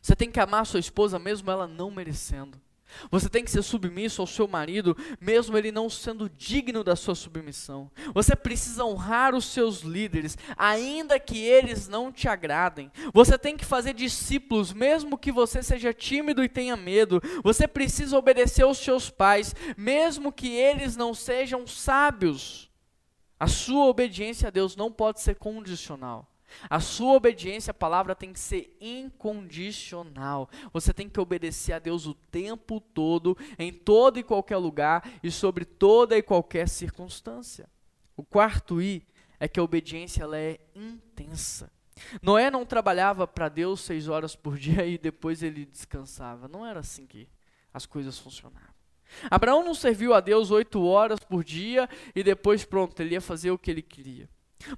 Você 0.00 0.14
tem 0.16 0.30
que 0.30 0.40
amar 0.40 0.66
sua 0.66 0.80
esposa 0.80 1.18
mesmo 1.18 1.50
ela 1.50 1.66
não 1.66 1.90
merecendo. 1.90 2.60
Você 3.10 3.28
tem 3.28 3.44
que 3.44 3.50
ser 3.50 3.62
submisso 3.62 4.20
ao 4.20 4.26
seu 4.26 4.46
marido, 4.46 4.96
mesmo 5.20 5.56
ele 5.56 5.72
não 5.72 5.88
sendo 5.88 6.28
digno 6.28 6.84
da 6.84 6.96
sua 6.96 7.14
submissão. 7.14 7.90
Você 8.14 8.34
precisa 8.34 8.84
honrar 8.84 9.34
os 9.34 9.46
seus 9.46 9.80
líderes, 9.80 10.36
ainda 10.56 11.18
que 11.18 11.38
eles 11.38 11.88
não 11.88 12.12
te 12.12 12.28
agradem. 12.28 12.90
Você 13.12 13.38
tem 13.38 13.56
que 13.56 13.64
fazer 13.64 13.94
discípulos, 13.94 14.72
mesmo 14.72 15.18
que 15.18 15.32
você 15.32 15.62
seja 15.62 15.92
tímido 15.92 16.44
e 16.44 16.48
tenha 16.48 16.76
medo. 16.76 17.20
Você 17.42 17.66
precisa 17.66 18.16
obedecer 18.16 18.62
aos 18.62 18.78
seus 18.78 19.10
pais, 19.10 19.54
mesmo 19.76 20.32
que 20.32 20.48
eles 20.48 20.96
não 20.96 21.14
sejam 21.14 21.66
sábios. 21.66 22.70
A 23.38 23.48
sua 23.48 23.86
obediência 23.86 24.48
a 24.48 24.50
Deus 24.50 24.76
não 24.76 24.92
pode 24.92 25.20
ser 25.20 25.34
condicional. 25.34 26.31
A 26.68 26.80
sua 26.80 27.14
obediência 27.14 27.70
à 27.70 27.74
palavra 27.74 28.14
tem 28.14 28.32
que 28.32 28.40
ser 28.40 28.76
incondicional. 28.80 30.48
Você 30.72 30.92
tem 30.92 31.08
que 31.08 31.20
obedecer 31.20 31.72
a 31.72 31.78
Deus 31.78 32.06
o 32.06 32.14
tempo 32.14 32.80
todo, 32.80 33.36
em 33.58 33.72
todo 33.72 34.18
e 34.18 34.22
qualquer 34.22 34.56
lugar 34.56 35.08
e 35.22 35.30
sobre 35.30 35.64
toda 35.64 36.16
e 36.16 36.22
qualquer 36.22 36.68
circunstância. 36.68 37.68
O 38.16 38.22
quarto 38.22 38.80
I 38.80 39.06
é 39.40 39.48
que 39.48 39.58
a 39.58 39.62
obediência 39.62 40.22
ela 40.22 40.38
é 40.38 40.60
intensa. 40.74 41.70
Noé 42.20 42.50
não 42.50 42.64
trabalhava 42.64 43.26
para 43.26 43.48
Deus 43.48 43.80
seis 43.80 44.08
horas 44.08 44.34
por 44.34 44.56
dia 44.56 44.86
e 44.86 44.96
depois 44.96 45.42
ele 45.42 45.66
descansava. 45.66 46.48
Não 46.48 46.64
era 46.64 46.80
assim 46.80 47.06
que 47.06 47.28
as 47.72 47.86
coisas 47.86 48.18
funcionavam. 48.18 48.72
Abraão 49.30 49.64
não 49.64 49.74
serviu 49.74 50.14
a 50.14 50.20
Deus 50.20 50.50
oito 50.50 50.82
horas 50.84 51.20
por 51.20 51.44
dia 51.44 51.88
e 52.14 52.22
depois 52.22 52.64
pronto, 52.64 52.98
ele 53.00 53.14
ia 53.14 53.20
fazer 53.20 53.50
o 53.50 53.58
que 53.58 53.70
ele 53.70 53.82
queria. 53.82 54.28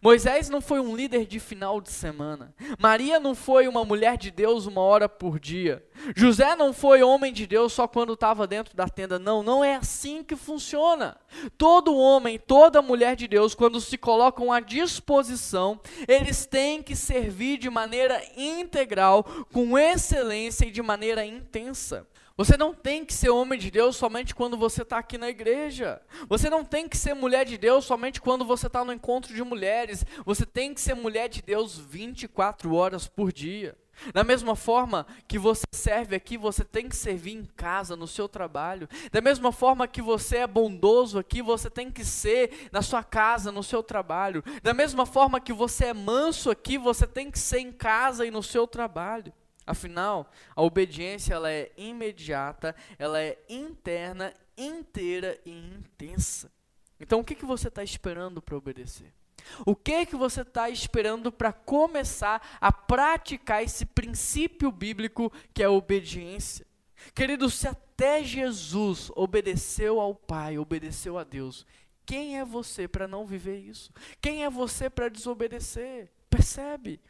Moisés 0.01 0.49
não 0.49 0.61
foi 0.61 0.81
um 0.81 0.95
líder 0.95 1.27
de 1.27 1.39
final 1.39 1.81
de 1.81 1.91
semana. 1.91 2.55
Maria 2.79 3.21
não 3.21 3.35
foi 3.35 3.69
uma 3.69 3.85
mulher 3.85 4.17
de 4.17 4.31
Deus 4.31 4.67
uma 4.67 4.81
hora 4.81 5.09
por 5.09 5.39
dia. 5.39 5.85
José 6.17 6.55
não 6.57 6.73
foi 6.73 7.03
homem 7.03 7.33
de 7.33 7.47
Deus 7.47 7.73
só 7.73 7.87
quando 7.87 8.15
estava 8.15 8.47
dentro 8.47 8.77
da 8.77 8.89
tenda. 8.89 9.19
Não, 9.19 9.43
não 9.43 9.65
é 9.65 9.77
assim 9.77 10.23
que 10.23 10.37
funciona. 10.37 11.17
Todo 11.57 11.97
homem, 11.97 12.39
toda 12.39 12.83
mulher 12.83 13.17
de 13.17 13.29
Deus, 13.29 13.55
quando 13.55 13.81
se 13.81 13.97
colocam 13.97 14.53
à 14.53 14.61
disposição, 14.61 15.81
eles 16.07 16.47
têm 16.47 16.83
que 16.83 16.97
servir 16.97 17.59
de 17.59 17.71
maneira 17.71 18.23
integral, 18.37 19.25
com 19.53 19.79
excelência 19.79 20.67
e 20.67 20.71
de 20.71 20.83
maneira 20.83 21.25
intensa. 21.25 22.07
Você 22.37 22.57
não 22.57 22.75
tem 22.75 23.05
que 23.05 23.15
ser 23.15 23.31
homem 23.31 23.57
de 23.57 23.71
Deus 23.71 23.95
somente 23.95 24.35
quando 24.35 24.57
você 24.57 24.83
está 24.83 24.99
aqui 24.99 25.17
na 25.17 25.29
igreja. 25.29 26.03
Você 26.29 26.51
não 26.51 26.65
tem 26.65 26.89
que 26.89 26.97
ser 26.97 27.15
mulher 27.15 27.45
de 27.45 27.57
Deus 27.57 27.85
somente 27.85 28.21
quando 28.21 28.45
você 28.45 28.67
está 28.67 28.85
no 28.85 28.93
encontro 28.93 29.33
de 29.33 29.43
mulheres. 29.45 30.05
Você 30.27 30.45
tem 30.45 30.75
que 30.75 30.81
ser 30.81 30.95
mulher 30.95 31.29
de 31.29 31.41
Deus 31.41 31.79
24 31.79 32.75
horas 32.75 33.07
por 33.07 33.33
dia. 33.33 33.77
Da 34.13 34.25
mesma 34.25 34.57
forma 34.57 35.07
que 35.29 35.39
você 35.39 35.63
serve 35.73 36.17
aqui, 36.17 36.37
você 36.37 36.65
tem 36.65 36.89
que 36.89 36.97
servir 36.97 37.35
em 37.37 37.45
casa, 37.45 37.95
no 37.95 38.09
seu 38.09 38.29
trabalho. 38.29 38.89
Da 39.13 39.21
mesma 39.21 39.53
forma 39.53 39.87
que 39.87 40.03
você 40.03 40.39
é 40.39 40.47
bondoso 40.47 41.21
aqui, 41.21 41.41
você 41.41 41.71
tem 41.71 41.89
que 41.89 42.05
ser 42.05 42.69
na 42.73 42.83
sua 42.83 43.05
casa, 43.05 43.53
no 43.53 43.63
seu 43.63 43.81
trabalho. 43.81 44.43
Da 44.61 44.75
mesma 44.75 45.07
forma 45.07 45.41
que 45.41 45.53
você 45.53 45.87
é 45.87 45.95
manso 45.95 46.51
aqui, 46.51 46.77
você 46.79 47.07
tem 47.07 47.31
que 47.31 47.39
ser 47.39 47.61
em 47.61 47.71
casa 47.71 48.27
e 48.27 48.31
no 48.33 48.43
seu 48.43 48.67
trabalho. 48.67 49.33
Afinal, 49.67 50.31
a 50.55 50.63
obediência 50.63 51.35
ela 51.35 51.51
é 51.51 51.73
imediata, 51.77 52.75
ela 52.99 53.21
é 53.21 53.39
interna, 53.49 54.33
inteira 54.57 55.39
e 55.45 55.51
intensa. 55.51 56.51
Então, 57.01 57.21
o 57.21 57.25
que, 57.25 57.35
que 57.35 57.45
você 57.45 57.69
está 57.69 57.83
esperando 57.83 58.43
para 58.43 58.57
obedecer? 58.57 59.13
O 59.67 59.75
que 59.75 60.07
que 60.07 60.17
você 60.17 60.41
está 60.41 60.71
esperando 60.71 61.31
para 61.31 61.53
começar 61.53 62.57
a 62.61 62.73
praticar 62.73 63.63
esse 63.63 63.85
princípio 63.85 64.71
bíblico 64.71 65.33
que 65.53 65.63
é 65.63 65.67
a 65.67 65.71
obediência? 65.71 66.67
Querido, 67.15 67.51
se 67.51 67.69
até 67.69 68.23
Jesus 68.25 69.11
obedeceu 69.15 70.01
ao 70.01 70.15
Pai, 70.15 70.57
obedeceu 70.57 71.19
a 71.19 71.25
Deus, 71.25 71.67
quem 72.07 72.39
é 72.39 72.45
você 72.45 72.87
para 72.89 73.09
não 73.09 73.27
viver 73.27 73.59
isso? 73.59 73.93
Quem 74.21 74.45
é 74.45 74.51
você 74.51 74.89
para 74.89 75.09
desobedecer? 75.09 76.11
Percebe? 76.29 77.01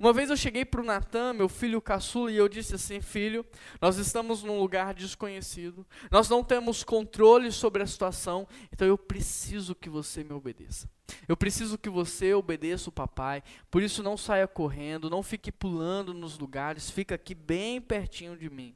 Uma 0.00 0.12
vez 0.12 0.30
eu 0.30 0.36
cheguei 0.36 0.64
para 0.64 0.80
o 0.80 0.84
Natan, 0.84 1.32
meu 1.32 1.48
filho 1.48 1.80
caçula, 1.80 2.30
e 2.30 2.36
eu 2.36 2.48
disse 2.48 2.74
assim: 2.74 3.00
Filho, 3.00 3.44
nós 3.80 3.96
estamos 3.96 4.42
num 4.42 4.58
lugar 4.58 4.94
desconhecido, 4.94 5.86
nós 6.10 6.28
não 6.28 6.42
temos 6.44 6.84
controle 6.84 7.50
sobre 7.50 7.82
a 7.82 7.86
situação, 7.86 8.46
então 8.72 8.86
eu 8.86 8.96
preciso 8.96 9.74
que 9.74 9.88
você 9.88 10.22
me 10.22 10.32
obedeça. 10.32 10.88
Eu 11.28 11.36
preciso 11.36 11.76
que 11.76 11.90
você 11.90 12.32
obedeça 12.34 12.88
o 12.88 12.92
papai, 12.92 13.42
por 13.70 13.82
isso 13.82 14.02
não 14.02 14.16
saia 14.16 14.46
correndo, 14.46 15.10
não 15.10 15.22
fique 15.22 15.52
pulando 15.52 16.14
nos 16.14 16.38
lugares, 16.38 16.90
fica 16.90 17.14
aqui 17.14 17.34
bem 17.34 17.80
pertinho 17.80 18.36
de 18.36 18.48
mim. 18.48 18.74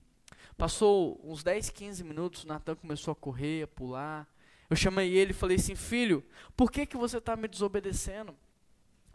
Passou 0.56 1.20
uns 1.24 1.42
10, 1.44 1.70
15 1.70 2.02
minutos, 2.04 2.44
o 2.44 2.48
Natan 2.48 2.74
começou 2.74 3.12
a 3.12 3.16
correr, 3.16 3.62
a 3.62 3.68
pular. 3.68 4.28
Eu 4.68 4.76
chamei 4.76 5.16
ele 5.16 5.30
e 5.30 5.34
falei 5.34 5.56
assim: 5.56 5.74
Filho, 5.74 6.24
por 6.56 6.70
que, 6.70 6.84
que 6.84 6.96
você 6.96 7.18
está 7.18 7.36
me 7.36 7.48
desobedecendo? 7.48 8.34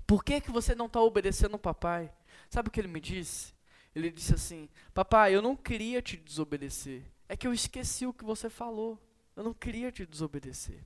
Por 0.06 0.24
que, 0.24 0.42
que 0.42 0.52
você 0.52 0.76
não 0.76 0.88
está 0.88 1.02
obedecendo 1.02 1.56
o 1.56 1.60
papai? 1.60 2.12
Sabe 2.50 2.70
o 2.70 2.72
que 2.72 2.80
ele 2.80 2.88
me 2.88 3.00
disse? 3.00 3.54
Ele 3.96 4.12
disse 4.12 4.34
assim: 4.34 4.70
Papai, 4.94 5.36
eu 5.36 5.42
não 5.42 5.56
queria 5.56 6.02
te 6.02 6.18
desobedecer. 6.18 7.04
É 7.30 7.38
que 7.38 7.48
eu 7.48 7.54
esqueci 7.54 8.06
o 8.06 8.14
que 8.14 8.24
você 8.24 8.50
falou. 8.50 9.00
Eu 9.36 9.44
não 9.44 9.54
queria 9.54 9.92
te 9.92 10.06
desobedecer. 10.06 10.84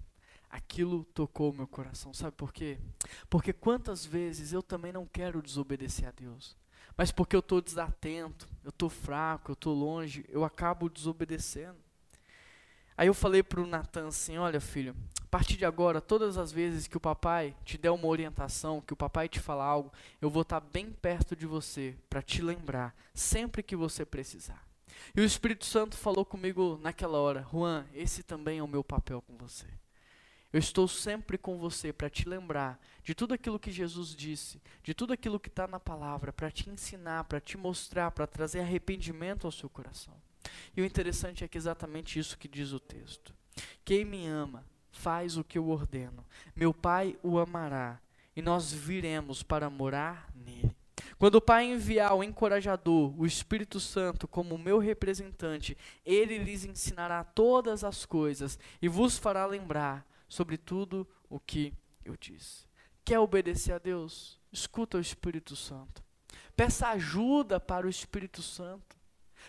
Aquilo 0.49 1.03
tocou 1.03 1.51
meu 1.51 1.67
coração. 1.67 2.13
Sabe 2.13 2.35
por 2.35 2.53
quê? 2.53 2.77
Porque 3.29 3.51
quantas 3.51 4.05
vezes 4.05 4.53
eu 4.53 4.63
também 4.63 4.93
não 4.93 5.05
quero 5.05 5.41
desobedecer 5.41 6.07
a 6.07 6.11
Deus. 6.11 6.55
Mas 6.95 7.11
porque 7.11 7.35
eu 7.35 7.41
estou 7.41 7.61
desatento, 7.61 8.47
eu 8.63 8.69
estou 8.69 8.89
fraco, 8.89 9.51
eu 9.51 9.53
estou 9.53 9.73
longe, 9.73 10.25
eu 10.29 10.43
acabo 10.43 10.89
desobedecendo. 10.89 11.77
Aí 12.97 13.07
eu 13.07 13.13
falei 13.13 13.43
para 13.43 13.61
o 13.61 13.67
Natan 13.67 14.07
assim: 14.07 14.39
Olha, 14.39 14.59
filho, 14.59 14.95
a 15.21 15.27
partir 15.27 15.55
de 15.55 15.65
agora, 15.65 16.01
todas 16.01 16.35
as 16.35 16.51
vezes 16.51 16.87
que 16.87 16.97
o 16.97 16.99
papai 17.01 17.55
te 17.63 17.77
der 17.77 17.91
uma 17.91 18.07
orientação, 18.07 18.81
que 18.81 18.93
o 18.93 18.97
papai 18.97 19.29
te 19.29 19.39
falar 19.39 19.65
algo, 19.65 19.93
eu 20.19 20.31
vou 20.31 20.41
estar 20.41 20.59
bem 20.59 20.91
perto 20.91 21.35
de 21.35 21.45
você 21.45 21.95
para 22.09 22.23
te 22.23 22.41
lembrar, 22.41 22.95
sempre 23.13 23.61
que 23.61 23.75
você 23.75 24.03
precisar. 24.03 24.65
E 25.15 25.21
o 25.21 25.23
Espírito 25.23 25.65
Santo 25.65 25.95
falou 25.95 26.25
comigo 26.25 26.79
naquela 26.81 27.19
hora: 27.19 27.45
Juan, 27.51 27.85
esse 27.93 28.23
também 28.23 28.57
é 28.57 28.63
o 28.63 28.67
meu 28.67 28.83
papel 28.83 29.21
com 29.21 29.37
você. 29.37 29.67
Eu 30.51 30.59
estou 30.59 30.87
sempre 30.87 31.37
com 31.37 31.59
você 31.59 31.93
para 31.93 32.09
te 32.09 32.27
lembrar 32.27 32.79
de 33.03 33.13
tudo 33.13 33.33
aquilo 33.33 33.59
que 33.59 33.69
Jesus 33.69 34.15
disse, 34.15 34.59
de 34.81 34.93
tudo 34.93 35.13
aquilo 35.13 35.39
que 35.39 35.49
está 35.49 35.67
na 35.67 35.79
palavra, 35.79 36.33
para 36.33 36.49
te 36.49 36.69
ensinar, 36.69 37.25
para 37.25 37.39
te 37.39 37.57
mostrar, 37.57 38.09
para 38.11 38.25
trazer 38.25 38.61
arrependimento 38.61 39.45
ao 39.45 39.51
seu 39.51 39.69
coração. 39.69 40.15
E 40.75 40.81
o 40.81 40.85
interessante 40.85 41.43
é 41.43 41.47
que 41.47 41.57
é 41.57 41.59
exatamente 41.59 42.19
isso 42.19 42.37
que 42.37 42.47
diz 42.47 42.71
o 42.71 42.79
texto 42.79 43.33
Quem 43.83 44.05
me 44.05 44.27
ama 44.27 44.65
faz 44.91 45.37
o 45.37 45.43
que 45.43 45.57
eu 45.57 45.69
ordeno. 45.69 46.25
Meu 46.55 46.73
Pai 46.73 47.17
o 47.21 47.39
amará 47.39 47.99
e 48.35 48.41
nós 48.41 48.71
viremos 48.71 49.43
para 49.43 49.69
morar 49.69 50.29
nele. 50.35 50.75
Quando 51.17 51.35
o 51.35 51.41
Pai 51.41 51.65
enviar 51.65 52.13
o 52.13 52.23
encorajador, 52.23 53.19
o 53.19 53.25
Espírito 53.25 53.79
Santo, 53.79 54.27
como 54.27 54.57
meu 54.57 54.77
representante, 54.77 55.75
ele 56.05 56.37
lhes 56.37 56.63
ensinará 56.65 57.23
todas 57.23 57.83
as 57.83 58.05
coisas 58.05 58.59
e 58.81 58.87
vos 58.87 59.17
fará 59.17 59.45
lembrar 59.45 60.05
sobre 60.27 60.57
tudo 60.57 61.07
o 61.29 61.39
que 61.39 61.73
eu 62.03 62.15
disse. 62.15 62.65
Quer 63.03 63.19
obedecer 63.19 63.73
a 63.73 63.79
Deus? 63.79 64.39
Escuta 64.51 64.97
o 64.97 65.01
Espírito 65.01 65.55
Santo. 65.55 66.03
Peça 66.55 66.89
ajuda 66.89 67.59
para 67.59 67.87
o 67.87 67.89
Espírito 67.89 68.41
Santo. 68.41 68.96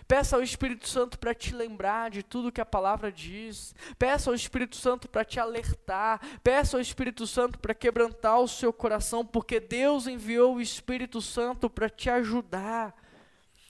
Peça 0.06 0.36
ao 0.36 0.42
Espírito 0.42 0.88
Santo 0.88 1.18
para 1.18 1.34
te 1.34 1.54
lembrar 1.54 2.10
de 2.10 2.22
tudo 2.22 2.52
que 2.52 2.60
a 2.60 2.66
palavra 2.66 3.10
diz. 3.10 3.74
Peça 3.98 4.30
ao 4.30 4.34
Espírito 4.34 4.76
Santo 4.76 5.08
para 5.08 5.24
te 5.24 5.40
alertar. 5.40 6.20
Peça 6.42 6.76
ao 6.76 6.80
Espírito 6.80 7.26
Santo 7.26 7.58
para 7.58 7.74
quebrantar 7.74 8.40
o 8.40 8.48
seu 8.48 8.72
coração, 8.72 9.24
porque 9.24 9.60
Deus 9.60 10.06
enviou 10.06 10.56
o 10.56 10.60
Espírito 10.60 11.20
Santo 11.20 11.68
para 11.68 11.88
te 11.88 12.08
ajudar. 12.10 12.94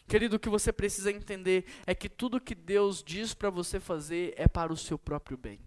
Querido, 0.08 0.36
o 0.36 0.40
que 0.40 0.48
você 0.48 0.72
precisa 0.72 1.12
entender 1.12 1.66
é 1.86 1.94
que 1.94 2.08
tudo 2.08 2.40
que 2.40 2.54
Deus 2.54 3.02
diz 3.02 3.34
para 3.34 3.50
você 3.50 3.78
fazer 3.78 4.32
é 4.36 4.48
para 4.48 4.72
o 4.72 4.76
seu 4.76 4.98
próprio 4.98 5.36
bem. 5.36 5.60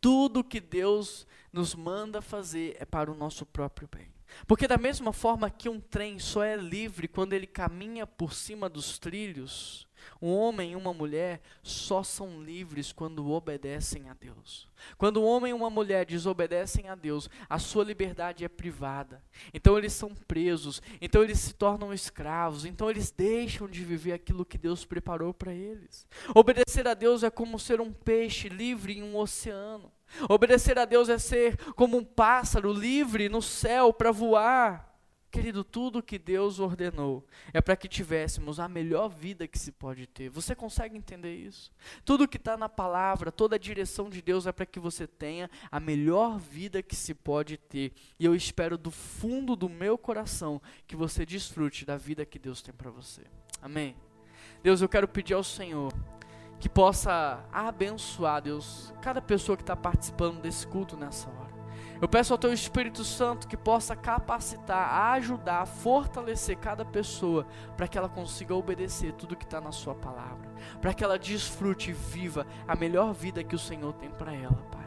Tudo 0.00 0.44
que 0.44 0.60
Deus 0.60 1.26
nos 1.52 1.74
manda 1.74 2.22
fazer 2.22 2.76
é 2.78 2.84
para 2.84 3.10
o 3.10 3.14
nosso 3.14 3.44
próprio 3.44 3.88
bem. 3.90 4.13
Porque, 4.46 4.68
da 4.68 4.76
mesma 4.76 5.12
forma 5.12 5.50
que 5.50 5.68
um 5.68 5.80
trem 5.80 6.18
só 6.18 6.42
é 6.42 6.56
livre 6.56 7.08
quando 7.08 7.32
ele 7.32 7.46
caminha 7.46 8.06
por 8.06 8.32
cima 8.32 8.68
dos 8.68 8.98
trilhos, 8.98 9.86
um 10.20 10.32
homem 10.32 10.72
e 10.72 10.76
uma 10.76 10.92
mulher 10.92 11.40
só 11.62 12.02
são 12.02 12.42
livres 12.42 12.92
quando 12.92 13.30
obedecem 13.30 14.08
a 14.08 14.14
Deus. 14.14 14.68
Quando 14.98 15.20
um 15.20 15.24
homem 15.24 15.50
e 15.50 15.54
uma 15.54 15.70
mulher 15.70 16.04
desobedecem 16.04 16.88
a 16.88 16.94
Deus, 16.94 17.28
a 17.48 17.58
sua 17.58 17.84
liberdade 17.84 18.44
é 18.44 18.48
privada. 18.48 19.22
Então 19.52 19.78
eles 19.78 19.92
são 19.92 20.14
presos, 20.14 20.82
então 21.00 21.22
eles 21.22 21.38
se 21.38 21.54
tornam 21.54 21.92
escravos, 21.92 22.64
então 22.64 22.90
eles 22.90 23.10
deixam 23.10 23.68
de 23.68 23.84
viver 23.84 24.12
aquilo 24.12 24.44
que 24.44 24.58
Deus 24.58 24.84
preparou 24.84 25.32
para 25.32 25.54
eles. 25.54 26.06
Obedecer 26.34 26.86
a 26.86 26.94
Deus 26.94 27.22
é 27.22 27.30
como 27.30 27.58
ser 27.58 27.80
um 27.80 27.92
peixe 27.92 28.48
livre 28.48 28.98
em 28.98 29.02
um 29.02 29.16
oceano. 29.16 29.92
Obedecer 30.28 30.78
a 30.78 30.84
Deus 30.84 31.08
é 31.08 31.18
ser 31.18 31.56
como 31.74 31.96
um 31.96 32.04
pássaro 32.04 32.72
livre 32.72 33.28
no 33.28 33.42
céu 33.42 33.92
para 33.92 34.10
voar. 34.10 34.94
Querido, 35.34 35.64
tudo 35.64 36.00
que 36.00 36.16
Deus 36.16 36.60
ordenou 36.60 37.26
é 37.52 37.60
para 37.60 37.74
que 37.74 37.88
tivéssemos 37.88 38.60
a 38.60 38.68
melhor 38.68 39.08
vida 39.08 39.48
que 39.48 39.58
se 39.58 39.72
pode 39.72 40.06
ter. 40.06 40.28
Você 40.28 40.54
consegue 40.54 40.96
entender 40.96 41.34
isso? 41.34 41.72
Tudo 42.04 42.28
que 42.28 42.36
está 42.36 42.56
na 42.56 42.68
palavra, 42.68 43.32
toda 43.32 43.56
a 43.56 43.58
direção 43.58 44.08
de 44.08 44.22
Deus 44.22 44.46
é 44.46 44.52
para 44.52 44.64
que 44.64 44.78
você 44.78 45.08
tenha 45.08 45.50
a 45.72 45.80
melhor 45.80 46.38
vida 46.38 46.84
que 46.84 46.94
se 46.94 47.12
pode 47.14 47.56
ter. 47.56 47.92
E 48.16 48.24
eu 48.24 48.32
espero 48.32 48.78
do 48.78 48.92
fundo 48.92 49.56
do 49.56 49.68
meu 49.68 49.98
coração 49.98 50.62
que 50.86 50.94
você 50.94 51.26
desfrute 51.26 51.84
da 51.84 51.96
vida 51.96 52.24
que 52.24 52.38
Deus 52.38 52.62
tem 52.62 52.72
para 52.72 52.92
você. 52.92 53.22
Amém? 53.60 53.96
Deus, 54.62 54.80
eu 54.80 54.88
quero 54.88 55.08
pedir 55.08 55.34
ao 55.34 55.42
Senhor 55.42 55.92
que 56.58 56.68
possa 56.68 57.44
abençoar, 57.52 58.42
Deus, 58.42 58.92
cada 59.00 59.20
pessoa 59.20 59.56
que 59.56 59.62
está 59.62 59.76
participando 59.76 60.40
desse 60.40 60.66
culto 60.66 60.96
nessa 60.96 61.28
hora. 61.28 61.54
Eu 62.00 62.08
peço 62.08 62.32
ao 62.32 62.38
Teu 62.38 62.52
Espírito 62.52 63.04
Santo 63.04 63.46
que 63.46 63.56
possa 63.56 63.94
capacitar, 63.94 65.12
ajudar, 65.12 65.64
fortalecer 65.66 66.56
cada 66.56 66.84
pessoa 66.84 67.46
para 67.76 67.88
que 67.88 67.96
ela 67.96 68.08
consiga 68.08 68.54
obedecer 68.54 69.12
tudo 69.12 69.36
que 69.36 69.44
está 69.44 69.60
na 69.60 69.72
Sua 69.72 69.94
palavra, 69.94 70.50
para 70.80 70.92
que 70.92 71.04
ela 71.04 71.18
desfrute 71.18 71.90
e 71.90 71.94
viva 71.94 72.46
a 72.66 72.74
melhor 72.74 73.14
vida 73.14 73.44
que 73.44 73.54
o 73.54 73.58
Senhor 73.58 73.92
tem 73.94 74.10
para 74.10 74.34
ela, 74.34 74.56
Pai. 74.70 74.83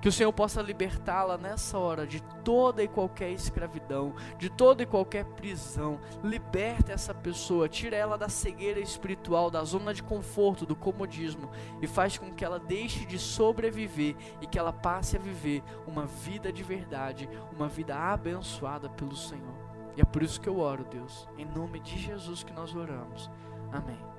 Que 0.00 0.08
o 0.08 0.12
Senhor 0.12 0.32
possa 0.32 0.62
libertá-la 0.62 1.36
nessa 1.36 1.78
hora 1.78 2.06
de 2.06 2.22
toda 2.42 2.82
e 2.82 2.88
qualquer 2.88 3.30
escravidão, 3.30 4.14
de 4.38 4.48
toda 4.48 4.82
e 4.82 4.86
qualquer 4.86 5.24
prisão. 5.24 6.00
Liberta 6.24 6.92
essa 6.92 7.12
pessoa, 7.12 7.68
tira 7.68 7.96
ela 7.96 8.16
da 8.16 8.28
cegueira 8.28 8.80
espiritual, 8.80 9.50
da 9.50 9.62
zona 9.62 9.92
de 9.92 10.02
conforto, 10.02 10.64
do 10.64 10.74
comodismo 10.74 11.50
e 11.82 11.86
faz 11.86 12.16
com 12.16 12.32
que 12.32 12.44
ela 12.44 12.58
deixe 12.58 13.04
de 13.04 13.18
sobreviver 13.18 14.16
e 14.40 14.46
que 14.46 14.58
ela 14.58 14.72
passe 14.72 15.16
a 15.16 15.20
viver 15.20 15.62
uma 15.86 16.06
vida 16.06 16.50
de 16.50 16.62
verdade, 16.62 17.28
uma 17.54 17.68
vida 17.68 17.94
abençoada 17.94 18.88
pelo 18.88 19.14
Senhor. 19.14 19.70
E 19.96 20.00
é 20.00 20.04
por 20.04 20.22
isso 20.22 20.40
que 20.40 20.48
eu 20.48 20.58
oro, 20.58 20.84
Deus, 20.84 21.28
em 21.36 21.44
nome 21.44 21.78
de 21.80 21.98
Jesus 21.98 22.42
que 22.42 22.52
nós 22.52 22.74
oramos. 22.74 23.30
Amém. 23.72 24.09